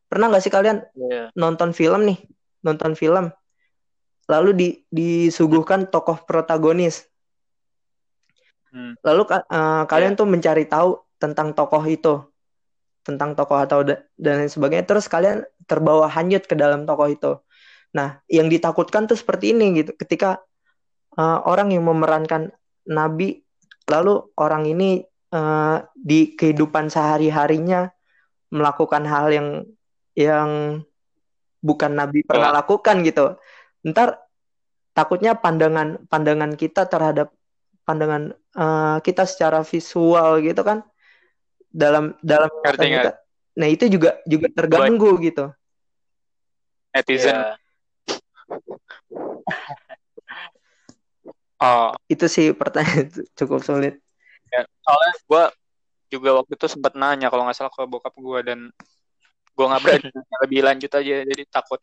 pernah 0.07 0.29
nggak 0.31 0.43
sih 0.43 0.53
kalian 0.53 0.83
yeah. 0.95 1.27
nonton 1.37 1.71
film 1.71 2.07
nih, 2.07 2.19
nonton 2.63 2.95
film, 2.95 3.29
lalu 4.29 4.49
di, 4.55 4.67
disuguhkan 4.89 5.91
tokoh 5.91 6.23
protagonis 6.23 7.07
Hmm. 8.73 8.97
Lalu 9.05 9.29
uh, 9.29 9.85
kalian 9.85 10.17
yeah. 10.17 10.19
tuh 10.19 10.27
mencari 10.27 10.65
tahu 10.65 10.97
tentang 11.21 11.53
tokoh 11.53 11.85
itu, 11.85 12.25
tentang 13.05 13.37
tokoh 13.37 13.61
atau 13.61 13.85
da 13.85 14.01
dan 14.17 14.41
lain 14.43 14.49
sebagainya. 14.49 14.89
Terus 14.89 15.05
kalian 15.05 15.45
terbawa 15.69 16.09
hanyut 16.09 16.49
ke 16.49 16.57
dalam 16.57 16.89
tokoh 16.89 17.07
itu. 17.07 17.31
Nah, 17.93 18.17
yang 18.25 18.49
ditakutkan 18.49 19.05
tuh 19.05 19.13
seperti 19.13 19.53
ini 19.53 19.85
gitu. 19.85 19.93
Ketika 19.93 20.41
uh, 21.21 21.45
orang 21.45 21.69
yang 21.69 21.85
memerankan 21.85 22.49
nabi, 22.89 23.45
lalu 23.85 24.25
orang 24.41 24.65
ini 24.65 25.05
uh, 25.29 25.85
di 25.93 26.33
kehidupan 26.33 26.89
sehari 26.89 27.29
harinya 27.29 27.93
melakukan 28.49 29.05
hal 29.05 29.29
yang 29.29 29.47
yang 30.17 30.81
bukan 31.61 31.93
nabi 31.93 32.25
pernah 32.25 32.49
lakukan 32.49 33.05
gitu. 33.05 33.37
Ntar 33.83 34.19
takutnya 34.95 35.35
pandangan 35.35 36.05
pandangan 36.07 36.55
kita 36.55 36.87
terhadap 36.87 37.33
pandangan 37.83 38.31
uh, 38.55 38.97
kita 39.03 39.27
secara 39.27 39.65
visual 39.67 40.39
gitu 40.39 40.61
kan 40.63 40.85
dalam 41.73 42.13
dalam 42.21 42.47
Ngerti, 42.61 42.85
kita, 42.85 43.11
nah 43.57 43.67
itu 43.67 43.89
juga 43.89 44.21
juga 44.29 44.47
terganggu 44.53 45.17
Boy. 45.17 45.33
gitu. 45.33 45.45
netizen. 46.93 47.33
Yeah. 47.33 47.57
oh. 51.57 51.97
Itu 52.05 52.29
sih 52.29 52.53
pertanyaan 52.53 53.09
cukup 53.41 53.65
sulit. 53.65 53.97
Ya, 54.53 54.61
soalnya 54.85 55.13
gue 55.25 55.43
juga 56.13 56.29
waktu 56.37 56.53
itu 56.53 56.69
sempat 56.69 56.93
nanya 56.93 57.33
kalau 57.33 57.49
nggak 57.49 57.57
salah 57.57 57.73
ke 57.73 57.81
bokap 57.89 58.13
gue 58.13 58.39
dan 58.45 58.59
gue 59.57 59.65
nggak 59.65 59.81
berani 59.81 60.09
lebih 60.45 60.61
lanjut 60.61 60.91
aja 60.93 61.25
jadi 61.25 61.43
takut 61.49 61.81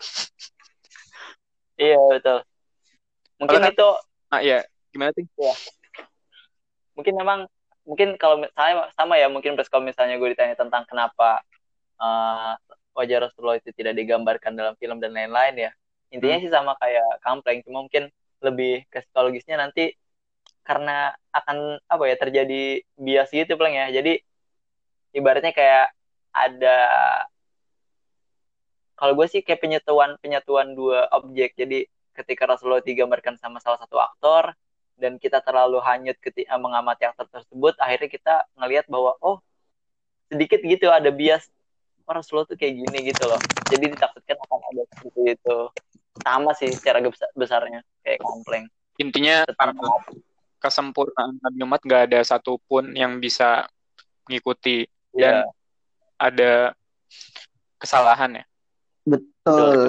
iya 1.81 1.97
betul. 2.13 2.39
Mungkin 3.41 3.59
Kalau- 3.59 3.73
itu 3.73 3.89
ah 4.31 4.41
ya 4.45 4.61
gimana 4.93 5.11
sih 5.17 5.25
mungkin 6.95 7.15
memang 7.17 7.39
mungkin 7.89 8.15
kalau 8.21 8.45
saya 8.53 8.87
sama 8.95 9.17
ya 9.17 9.27
mungkin 9.33 9.57
pas 9.57 9.67
kalau 9.67 9.83
misalnya 9.83 10.21
gue 10.21 10.29
ditanya 10.37 10.55
tentang 10.55 10.85
kenapa 10.85 11.41
eh, 11.99 12.53
wajah 12.95 13.19
Rasulullah 13.27 13.57
itu 13.57 13.73
tidak 13.73 13.97
digambarkan 13.97 14.53
dalam 14.55 14.75
film 14.77 15.01
dan 15.01 15.17
lain-lain 15.17 15.57
ya 15.57 15.71
intinya 16.11 16.37
Hmm. 16.39 16.45
sih 16.45 16.53
sama 16.53 16.73
kayak 16.79 17.23
Kampleng 17.25 17.63
cuma 17.65 17.87
mungkin 17.87 18.11
lebih 18.43 18.85
ke 18.91 19.01
psikologisnya 19.03 19.57
nanti 19.57 19.95
karena 20.67 21.15
akan 21.33 21.81
apa 21.87 22.05
ya 22.07 22.17
terjadi 22.19 22.63
bias 22.99 23.31
gitu 23.33 23.55
pleng 23.57 23.75
ya. 23.75 23.87
Jadi 23.91 24.19
ibaratnya 25.15 25.51
kayak 25.55 25.91
ada 26.31 26.77
kalau 29.01 29.17
gue 29.17 29.27
sih 29.33 29.41
kayak 29.41 29.65
penyatuan 29.65 30.21
penyatuan 30.21 30.77
dua 30.77 31.09
objek. 31.17 31.57
Jadi 31.57 31.89
ketika 32.13 32.45
Rasulullah 32.45 32.85
digambarkan 32.85 33.41
sama 33.41 33.57
salah 33.65 33.81
satu 33.81 33.97
aktor 33.97 34.53
dan 35.01 35.17
kita 35.17 35.41
terlalu 35.41 35.81
hanyut 35.81 36.21
ketika 36.21 36.61
mengamati 36.61 37.09
aktor 37.09 37.25
tersebut 37.33 37.73
akhirnya 37.81 38.13
kita 38.13 38.35
ngelihat 38.61 38.85
bahwa 38.93 39.17
oh 39.25 39.41
sedikit 40.29 40.61
gitu 40.61 40.93
ada 40.93 41.09
bias 41.09 41.49
oh, 42.05 42.13
Rasulullah 42.13 42.45
tuh 42.45 42.61
kayak 42.61 42.77
gini 42.85 43.09
gitu 43.09 43.25
loh. 43.25 43.41
Jadi 43.73 43.97
ditakutkan 43.97 44.37
akan 44.37 44.61
ada 44.69 44.83
seperti 44.93 45.21
itu. 45.33 45.59
Sama 46.21 46.53
sih 46.53 46.69
secara 46.69 47.01
bes- 47.01 47.33
besarnya 47.33 47.81
kayak 48.05 48.21
kompleng 48.21 48.69
intinya 49.01 49.49
kesempurnaan 50.61 51.41
Nabi 51.41 51.57
Muhammad 51.65 51.81
nggak 51.89 52.03
ada 52.13 52.21
satupun 52.21 52.93
yang 52.93 53.17
bisa 53.17 53.65
mengikuti. 54.29 54.85
Ya 55.17 55.49
ada 56.21 56.77
kesalahan 57.81 58.45
ya 58.45 58.50
Betul. 59.07 59.79